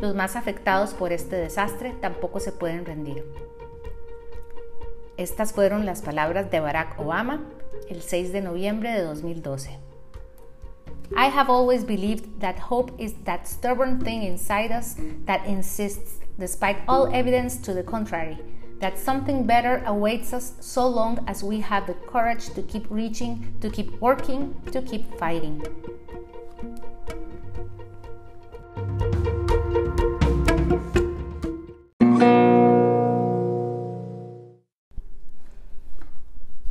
Los 0.01 0.15
más 0.15 0.37
afectados 0.37 0.95
por 0.95 1.13
este 1.13 1.37
desastre 1.37 1.95
tampoco 2.01 2.41
se 2.41 2.53
pueden 2.53 2.85
rendir. 2.85 3.25
Estas 5.17 5.53
fueron 5.53 5.87
las 5.87 6.03
palabras 6.03 6.51
de 6.51 6.61
Barack 6.61 7.01
Obama 7.01 7.41
el 7.89 8.03
6 8.03 8.33
de 8.33 8.43
noviembre 8.43 8.93
de 8.93 9.03
2012. 9.03 9.88
I 11.17 11.27
have 11.27 11.49
always 11.49 11.85
believed 11.85 12.41
that 12.41 12.59
hope 12.59 12.93
is 12.99 13.15
that 13.25 13.49
stubborn 13.49 14.01
thing 14.01 14.23
inside 14.23 14.71
us 14.71 14.97
that 15.25 15.47
insists, 15.47 16.21
despite 16.39 16.79
all 16.87 17.13
evidence 17.15 17.57
to 17.59 17.73
the 17.73 17.83
contrary, 17.83 18.39
that 18.81 18.99
something 18.99 19.45
better 19.47 19.83
awaits 19.87 20.33
us 20.33 20.53
so 20.61 20.87
long 20.87 21.25
as 21.27 21.43
we 21.43 21.61
have 21.61 21.87
the 21.87 21.95
courage 21.95 22.51
to 22.51 22.63
keep 22.63 22.87
reaching, 22.91 23.55
to 23.61 23.71
keep 23.71 24.01
working, 24.01 24.55
to 24.71 24.83
keep 24.83 25.19
fighting. 25.19 25.63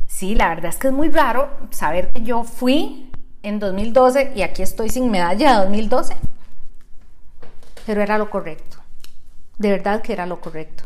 Sí, 0.06 0.34
la 0.34 0.48
verdad 0.48 0.70
es 0.70 0.78
que 0.78 0.88
es 0.88 0.94
muy 0.94 1.10
raro 1.10 1.48
saber 1.70 2.10
que 2.12 2.22
yo 2.24 2.42
fui 2.42 3.07
en 3.42 3.58
2012 3.58 4.32
y 4.34 4.42
aquí 4.42 4.62
estoy 4.62 4.88
sin 4.90 5.10
medalla 5.10 5.52
de 5.52 5.64
2012. 5.64 6.16
Pero 7.86 8.02
era 8.02 8.18
lo 8.18 8.30
correcto. 8.30 8.78
De 9.58 9.70
verdad 9.70 10.02
que 10.02 10.12
era 10.12 10.26
lo 10.26 10.40
correcto. 10.40 10.84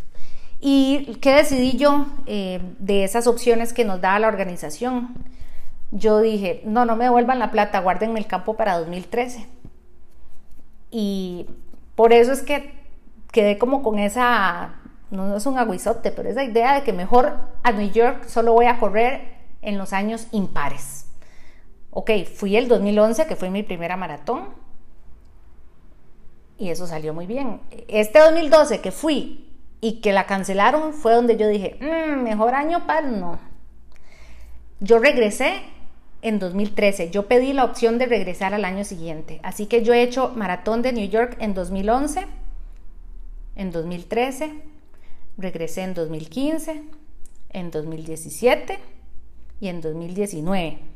¿Y 0.60 1.16
qué 1.20 1.34
decidí 1.34 1.76
yo 1.76 2.06
eh, 2.26 2.60
de 2.78 3.02
esas 3.02 3.26
opciones 3.26 3.72
que 3.72 3.84
nos 3.84 4.00
daba 4.00 4.20
la 4.20 4.28
organización? 4.28 5.14
Yo 5.90 6.20
dije, 6.20 6.62
no, 6.64 6.84
no 6.84 6.94
me 6.94 7.04
devuelvan 7.04 7.40
la 7.40 7.50
plata, 7.50 7.80
guárdenme 7.80 8.20
el 8.20 8.26
campo 8.26 8.56
para 8.56 8.78
2013. 8.78 9.48
Y 10.92 11.46
por 11.96 12.12
eso 12.12 12.32
es 12.32 12.42
que 12.42 12.74
quedé 13.32 13.58
como 13.58 13.82
con 13.82 13.98
esa, 13.98 14.76
no 15.10 15.36
es 15.36 15.46
un 15.46 15.58
aguizote, 15.58 16.12
pero 16.12 16.28
esa 16.28 16.44
idea 16.44 16.74
de 16.74 16.82
que 16.82 16.92
mejor 16.92 17.40
a 17.64 17.72
New 17.72 17.90
York 17.90 18.26
solo 18.28 18.52
voy 18.52 18.66
a 18.66 18.78
correr 18.78 19.32
en 19.62 19.78
los 19.78 19.92
años 19.92 20.28
impares. 20.30 21.06
Ok, 21.92 22.10
fui 22.34 22.56
el 22.56 22.68
2011, 22.68 23.26
que 23.26 23.36
fue 23.36 23.50
mi 23.50 23.62
primera 23.62 23.96
maratón, 23.96 24.48
y 26.58 26.70
eso 26.70 26.86
salió 26.86 27.12
muy 27.12 27.26
bien. 27.26 27.60
Este 27.88 28.18
2012 28.18 28.80
que 28.80 28.92
fui 28.92 29.48
y 29.80 30.00
que 30.00 30.12
la 30.12 30.26
cancelaron 30.26 30.94
fue 30.94 31.12
donde 31.12 31.36
yo 31.36 31.48
dije, 31.48 31.76
mm, 31.80 32.22
mejor 32.22 32.54
año 32.54 32.86
par, 32.86 33.04
no. 33.04 33.38
Yo 34.80 34.98
regresé 34.98 35.60
en 36.22 36.38
2013. 36.38 37.10
Yo 37.10 37.26
pedí 37.26 37.52
la 37.52 37.64
opción 37.64 37.98
de 37.98 38.06
regresar 38.06 38.54
al 38.54 38.64
año 38.64 38.84
siguiente. 38.84 39.40
Así 39.42 39.66
que 39.66 39.82
yo 39.82 39.92
he 39.92 40.02
hecho 40.02 40.32
maratón 40.34 40.82
de 40.82 40.92
New 40.92 41.08
York 41.08 41.36
en 41.40 41.52
2011, 41.52 42.26
en 43.56 43.70
2013, 43.70 44.52
regresé 45.36 45.82
en 45.82 45.94
2015, 45.94 46.84
en 47.50 47.70
2017 47.70 48.78
y 49.60 49.68
en 49.68 49.80
2019. 49.80 50.91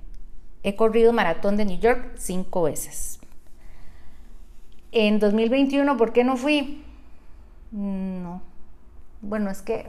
He 0.66 0.74
corrido 0.74 1.12
maratón 1.12 1.56
de 1.56 1.64
New 1.64 1.78
York 1.78 2.14
cinco 2.16 2.64
veces. 2.64 3.20
En 4.90 5.20
2021, 5.20 5.96
¿por 5.96 6.12
qué 6.12 6.24
no 6.24 6.36
fui? 6.36 6.82
No. 7.70 8.42
Bueno, 9.20 9.48
es 9.48 9.62
que 9.62 9.86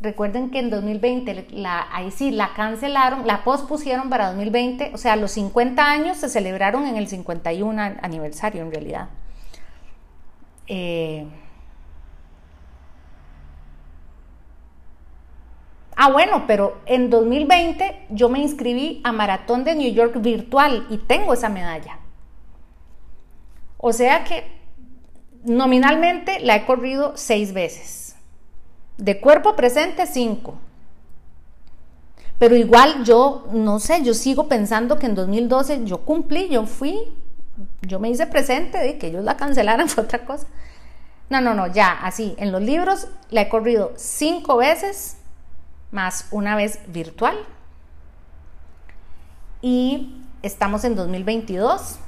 recuerden 0.00 0.50
que 0.50 0.58
en 0.58 0.70
2020, 0.70 1.46
la, 1.52 1.86
ahí 1.92 2.10
sí, 2.10 2.32
la 2.32 2.52
cancelaron, 2.54 3.28
la 3.28 3.44
pospusieron 3.44 4.10
para 4.10 4.26
2020, 4.26 4.90
o 4.92 4.98
sea, 4.98 5.14
los 5.14 5.30
50 5.30 5.88
años 5.88 6.16
se 6.16 6.28
celebraron 6.28 6.84
en 6.88 6.96
el 6.96 7.06
51 7.06 7.80
aniversario 8.02 8.62
en 8.62 8.72
realidad. 8.72 9.08
Eh, 10.66 11.28
ah, 16.02 16.10
bueno, 16.10 16.44
pero 16.48 16.80
en 16.86 17.10
2020 17.10 18.06
yo 18.10 18.28
me 18.28 18.40
inscribí 18.40 19.00
a 19.04 19.12
Maratón 19.12 19.62
de 19.62 19.76
New 19.76 19.92
York 19.92 20.20
virtual 20.20 20.84
y 20.90 20.98
tengo 20.98 21.32
esa 21.32 21.48
medalla. 21.48 22.00
O 23.78 23.92
sea 23.92 24.24
que 24.24 24.44
nominalmente 25.44 26.40
la 26.40 26.56
he 26.56 26.66
corrido 26.66 27.12
seis 27.16 27.52
veces. 27.52 28.16
De 28.96 29.20
cuerpo 29.20 29.54
presente, 29.54 30.06
5. 30.06 30.54
Pero 32.38 32.56
igual 32.56 33.04
yo, 33.04 33.46
no 33.52 33.78
sé, 33.78 34.02
yo 34.02 34.14
sigo 34.14 34.48
pensando 34.48 34.98
que 34.98 35.06
en 35.06 35.14
2012 35.14 35.84
yo 35.84 35.98
cumplí, 35.98 36.48
yo 36.48 36.66
fui, 36.66 37.12
yo 37.82 38.00
me 38.00 38.10
hice 38.10 38.26
presente 38.26 38.78
de 38.78 38.98
que 38.98 39.06
ellos 39.06 39.22
la 39.22 39.36
cancelaran 39.36 39.88
fue 39.88 40.02
otra 40.02 40.24
cosa. 40.24 40.48
No, 41.30 41.40
no, 41.40 41.54
no, 41.54 41.68
ya, 41.68 41.92
así, 41.92 42.34
en 42.38 42.50
los 42.50 42.60
libros 42.60 43.06
la 43.30 43.42
he 43.42 43.48
corrido 43.48 43.92
cinco 43.96 44.56
veces, 44.56 45.16
más 45.92 46.26
una 46.32 46.56
vez 46.56 46.80
virtual. 46.88 47.36
Y 49.60 50.20
estamos 50.42 50.84
en 50.84 50.96
2022. 50.96 51.98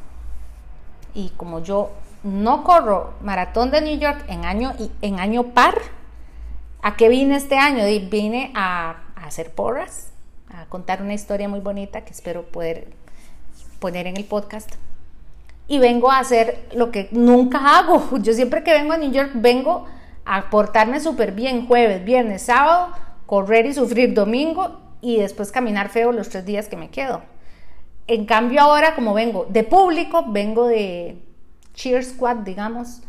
Y 1.14 1.29
como 1.37 1.61
yo 1.61 1.92
no 2.25 2.64
corro 2.64 3.14
maratón 3.20 3.70
de 3.70 3.81
New 3.81 3.99
York 3.99 4.25
en 4.27 4.44
año, 4.44 4.73
en 5.01 5.20
año 5.20 5.55
par, 5.55 5.77
¿A 6.87 6.97
qué 6.97 7.09
vine 7.09 7.37
este 7.37 7.57
año? 7.57 7.83
Vine 8.11 8.53
a, 8.55 8.97
hacer 9.16 9.55
porras, 9.55 10.11
a 10.51 10.66
contar 10.66 11.01
una 11.01 11.14
historia 11.14 11.49
muy 11.49 11.61
bonita 11.61 12.03
que 12.03 12.12
espero 12.12 12.42
poder 12.42 12.88
poner 13.79 14.07
en 14.07 14.18
el 14.18 14.27
podcast. 14.27 14.70
Y 15.66 15.79
vengo 15.79 16.11
a 16.11 16.18
hacer 16.18 16.68
lo 16.75 16.90
que 16.90 17.09
nunca 17.11 17.79
hago. 17.79 18.18
Yo 18.23 18.35
siempre 18.35 18.62
que 18.62 18.75
vengo 18.75 18.92
a 18.92 18.99
New 18.99 19.11
York 19.11 19.31
vengo 19.33 19.87
a 20.27 20.51
portarme 20.51 21.01
súper 21.01 21.33
bien 21.33 21.66
jueves, 21.66 22.05
viernes, 22.05 22.42
sábado, 22.42 22.90
correr 23.26 23.66
y 23.66 23.74
sufrir 23.74 24.14
domingo 24.14 24.80
y 25.00 25.18
después 25.18 25.52
caminar 25.52 25.88
feo 25.88 26.12
los 26.12 26.28
tres 26.28 26.44
días 26.44 26.68
que 26.68 26.76
me 26.76 26.90
quedo. 26.90 27.22
En 28.06 28.26
cambio 28.26 28.60
ahora 28.60 28.94
como 28.94 29.14
vengo 29.14 29.46
de 29.48 29.64
público, 29.64 30.24
vengo 30.28 30.66
de 30.66 31.18
cheer 31.74 32.04
squad, 32.04 32.38
digamos, 32.38 33.02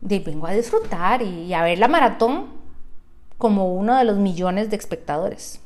de, 0.00 0.18
vengo 0.20 0.46
a 0.46 0.52
disfrutar 0.52 1.22
y 1.22 1.52
a 1.54 1.62
ver 1.62 1.78
la 1.78 1.88
maratón 1.88 2.46
como 3.38 3.74
uno 3.74 3.96
de 3.96 4.04
los 4.04 4.16
millones 4.16 4.70
de 4.70 4.76
espectadores. 4.76 5.60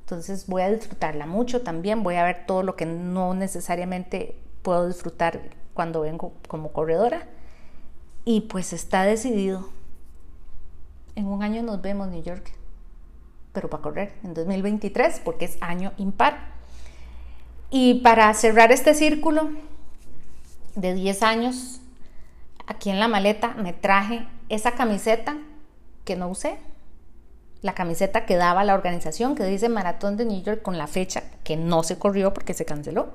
Entonces 0.00 0.46
voy 0.46 0.62
a 0.62 0.70
disfrutarla 0.70 1.26
mucho 1.26 1.62
también, 1.62 2.02
voy 2.02 2.14
a 2.16 2.24
ver 2.24 2.46
todo 2.46 2.62
lo 2.62 2.76
que 2.76 2.86
no 2.86 3.34
necesariamente 3.34 4.36
puedo 4.62 4.86
disfrutar 4.86 5.40
cuando 5.74 6.00
vengo 6.00 6.32
como 6.48 6.72
corredora. 6.72 7.26
Y 8.24 8.42
pues 8.42 8.72
está 8.72 9.04
decidido. 9.04 9.68
En 11.14 11.26
un 11.26 11.42
año 11.42 11.62
nos 11.62 11.80
vemos 11.82 12.08
New 12.08 12.22
York, 12.22 12.52
pero 13.56 13.70
para 13.70 13.82
correr 13.82 14.12
en 14.22 14.34
2023 14.34 15.22
porque 15.24 15.46
es 15.46 15.56
año 15.62 15.94
impar. 15.96 16.36
Y 17.70 18.02
para 18.02 18.34
cerrar 18.34 18.70
este 18.70 18.92
círculo 18.92 19.48
de 20.74 20.92
10 20.92 21.22
años, 21.22 21.80
aquí 22.66 22.90
en 22.90 23.00
la 23.00 23.08
maleta 23.08 23.54
me 23.54 23.72
traje 23.72 24.28
esa 24.50 24.72
camiseta 24.72 25.38
que 26.04 26.16
no 26.16 26.28
usé, 26.28 26.58
la 27.62 27.72
camiseta 27.72 28.26
que 28.26 28.36
daba 28.36 28.62
la 28.62 28.74
organización 28.74 29.34
que 29.34 29.44
dice 29.44 29.70
Maratón 29.70 30.18
de 30.18 30.26
New 30.26 30.42
York 30.42 30.60
con 30.60 30.76
la 30.76 30.86
fecha 30.86 31.22
que 31.42 31.56
no 31.56 31.82
se 31.82 31.98
corrió 31.98 32.34
porque 32.34 32.52
se 32.52 32.66
canceló. 32.66 33.14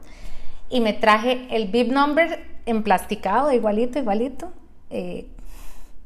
Y 0.72 0.82
me 0.82 0.94
traje 0.94 1.56
el 1.56 1.68
bib 1.68 1.94
number 1.94 2.44
emplasticado, 2.66 3.52
igualito, 3.52 4.00
igualito. 4.00 4.52
Eh, 4.90 5.28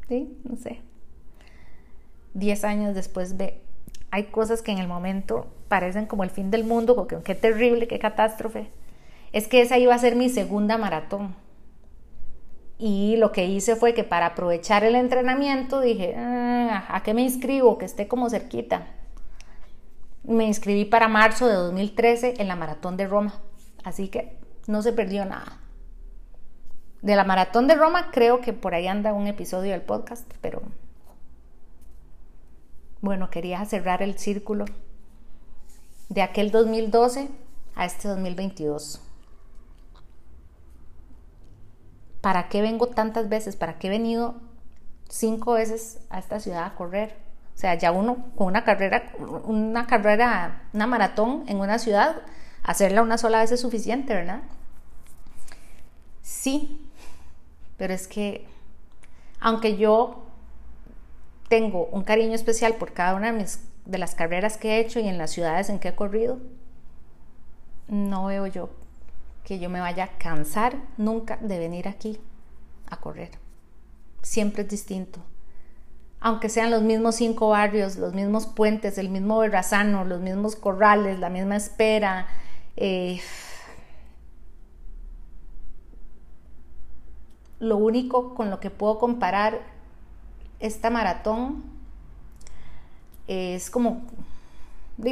sí, 0.10 0.38
no 0.44 0.58
sé. 0.58 0.82
Diez 2.34 2.66
años 2.66 2.96
después 2.96 3.38
ve, 3.38 3.62
hay 4.12 4.26
cosas 4.26 4.62
que 4.62 4.72
en 4.72 4.78
el 4.78 4.88
momento 4.88 5.48
parecen 5.68 6.06
como 6.06 6.24
el 6.24 6.30
fin 6.30 6.52
del 6.52 6.64
mundo, 6.64 6.96
porque 6.96 7.18
qué 7.24 7.36
terrible, 7.36 7.88
qué 7.88 8.00
catástrofe. 8.00 8.70
Es 9.32 9.48
que 9.48 9.62
esa 9.62 9.78
iba 9.78 9.94
a 9.94 10.00
ser 10.00 10.16
mi 10.16 10.30
segunda 10.30 10.78
maratón 10.78 11.36
y 12.78 13.16
lo 13.18 13.32
que 13.32 13.46
hice 13.46 13.76
fue 13.76 13.94
que 13.94 14.04
para 14.04 14.28
aprovechar 14.28 14.84
el 14.84 14.96
entrenamiento 14.96 15.80
dije, 15.80 16.16
ah, 16.18 16.86
¿a 16.90 17.04
qué 17.04 17.14
me 17.14 17.22
inscribo? 17.22 17.78
Que 17.78 17.86
esté 17.86 18.08
como 18.08 18.30
cerquita. 18.30 18.88
Me 20.24 20.46
inscribí 20.46 20.86
para 20.86 21.08
marzo 21.08 21.48
de 21.48 21.54
2013 21.54 22.36
en 22.38 22.48
la 22.48 22.56
maratón 22.56 22.98
de 22.98 23.08
Roma. 23.08 23.34
Así 23.84 24.10
que 24.10 24.38
no 24.68 24.82
se 24.82 24.92
perdió 24.92 25.24
nada. 25.26 25.60
De 27.02 27.16
la 27.16 27.24
maratón 27.24 27.68
de 27.68 27.76
Roma 27.76 28.10
creo 28.12 28.42
que 28.42 28.52
por 28.52 28.74
ahí 28.74 28.88
anda 28.88 29.14
un 29.14 29.28
episodio 29.28 29.72
del 29.72 29.82
podcast, 29.82 30.30
pero 30.42 30.64
bueno, 33.06 33.30
quería 33.30 33.64
cerrar 33.66 34.02
el 34.02 34.18
círculo 34.18 34.66
de 36.10 36.22
aquel 36.22 36.52
2012 36.52 37.30
a 37.76 37.86
este 37.86 38.10
2022. 38.10 39.02
¿para 42.26 42.50
qué 42.50 42.64
vengo 42.64 42.88
tantas 42.88 43.30
veces? 43.30 43.56
¿Para 43.56 43.78
qué 43.78 43.86
he 43.86 43.90
venido 43.92 44.34
cinco 45.08 45.54
veces 45.54 46.00
a 46.10 46.18
esta 46.18 46.40
ciudad 46.40 46.64
a 46.64 46.74
correr? 46.74 47.16
O 47.54 47.58
sea, 47.60 47.76
ya 47.76 47.92
uno 47.92 48.32
con 48.36 48.48
una 48.48 48.64
carrera, 48.64 49.14
una 49.44 49.86
carrera, 49.86 50.64
una 50.74 50.88
maratón 50.88 51.44
en 51.46 51.60
una 51.60 51.78
ciudad, 51.78 52.24
hacerla 52.64 53.04
una 53.04 53.20
sola 53.20 53.42
vez 53.42 53.52
es 53.52 53.62
suficiente, 53.62 54.16
¿verdad? 54.16 54.42
Sí, 56.24 56.90
pero 57.78 57.94
es 57.94 58.08
que 58.08 58.48
aunque 59.40 59.78
yo 59.78 60.25
tengo 61.48 61.86
un 61.92 62.04
cariño 62.04 62.34
especial 62.34 62.76
por 62.76 62.94
cada 62.94 63.16
una 63.16 63.32
de, 63.32 63.98
las 63.98 64.16
carreras 64.16 64.58
que 64.58 64.74
he 64.74 64.80
hecho 64.80 65.00
y 65.00 65.08
en 65.08 65.18
las 65.18 65.32
ciudades 65.32 65.70
en 65.70 65.80
que 65.80 65.90
he 65.90 65.96
corrido, 65.96 66.40
no 67.88 68.26
veo 68.26 68.48
yo 68.48 68.70
que 69.44 69.60
yo 69.60 69.70
me 69.70 69.80
vaya 69.80 70.06
a 70.06 70.18
cansar 70.18 70.76
nunca 70.98 71.38
de 71.38 71.60
venir 71.60 71.88
aquí 71.88 72.20
a 72.90 72.98
correr. 72.98 73.30
Siempre 74.24 74.64
es 74.64 74.70
distinto. 74.70 75.20
Aunque 76.20 76.50
sean 76.50 76.72
los 76.72 76.82
mismos 76.82 77.16
cinco 77.16 77.50
barrios, 77.50 77.98
los 77.98 78.14
mismos 78.16 78.48
puentes, 78.48 78.98
el 78.98 79.10
mismo 79.10 79.38
berrazano, 79.38 80.04
los 80.04 80.20
mismos 80.20 80.56
corrales, 80.56 81.20
la 81.20 81.30
misma 81.30 81.58
espera. 81.58 82.26
Eh, 82.76 83.22
lo 87.60 87.78
único 87.78 88.34
con 88.34 88.50
lo 88.50 88.60
que 88.60 88.72
puedo 88.72 88.98
comparar 88.98 89.75
esta 90.60 90.90
maratón 90.90 91.64
es 93.28 93.70
como 93.70 94.04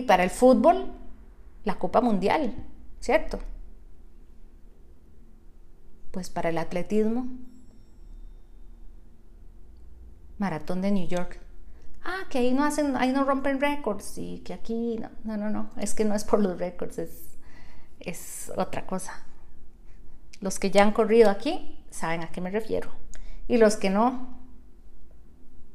para 0.08 0.24
el 0.24 0.30
fútbol 0.30 0.92
la 1.64 1.76
Copa 1.76 2.02
Mundial, 2.02 2.56
¿cierto? 3.00 3.40
Pues 6.12 6.30
para 6.30 6.50
el 6.50 6.58
atletismo, 6.58 7.28
maratón 10.38 10.82
de 10.82 10.92
New 10.92 11.08
York. 11.08 11.40
Ah, 12.04 12.26
que 12.30 12.40
ahí 12.40 12.54
no 12.54 12.66
hacen, 12.66 12.98
ahí 12.98 13.14
no 13.14 13.24
rompen 13.24 13.62
récords 13.62 14.18
y 14.18 14.40
que 14.40 14.54
aquí 14.54 15.00
no, 15.00 15.10
no, 15.24 15.38
no, 15.38 15.50
no, 15.50 15.70
es 15.78 15.94
que 15.94 16.04
no 16.04 16.16
es 16.16 16.26
por 16.26 16.42
los 16.42 16.60
récords, 16.60 16.98
es, 17.00 17.38
es 18.00 18.52
otra 18.58 18.86
cosa. 18.86 19.24
Los 20.42 20.60
que 20.60 20.70
ya 20.70 20.84
han 20.84 20.92
corrido 20.92 21.30
aquí 21.30 21.86
saben 21.90 22.22
a 22.22 22.30
qué 22.30 22.42
me 22.42 22.52
refiero. 22.52 22.92
Y 23.48 23.58
los 23.58 23.78
que 23.78 23.90
no, 23.90 24.43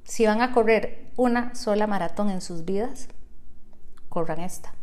si 0.09 0.27
van 0.27 0.41
a 0.41 0.53
correr 0.53 1.13
una 1.17 1.55
sola 1.55 1.87
maratón 1.87 2.31
en 2.31 2.41
sus 2.41 2.65
vidas, 2.65 3.09
corran 4.09 4.41
esta. 4.41 4.75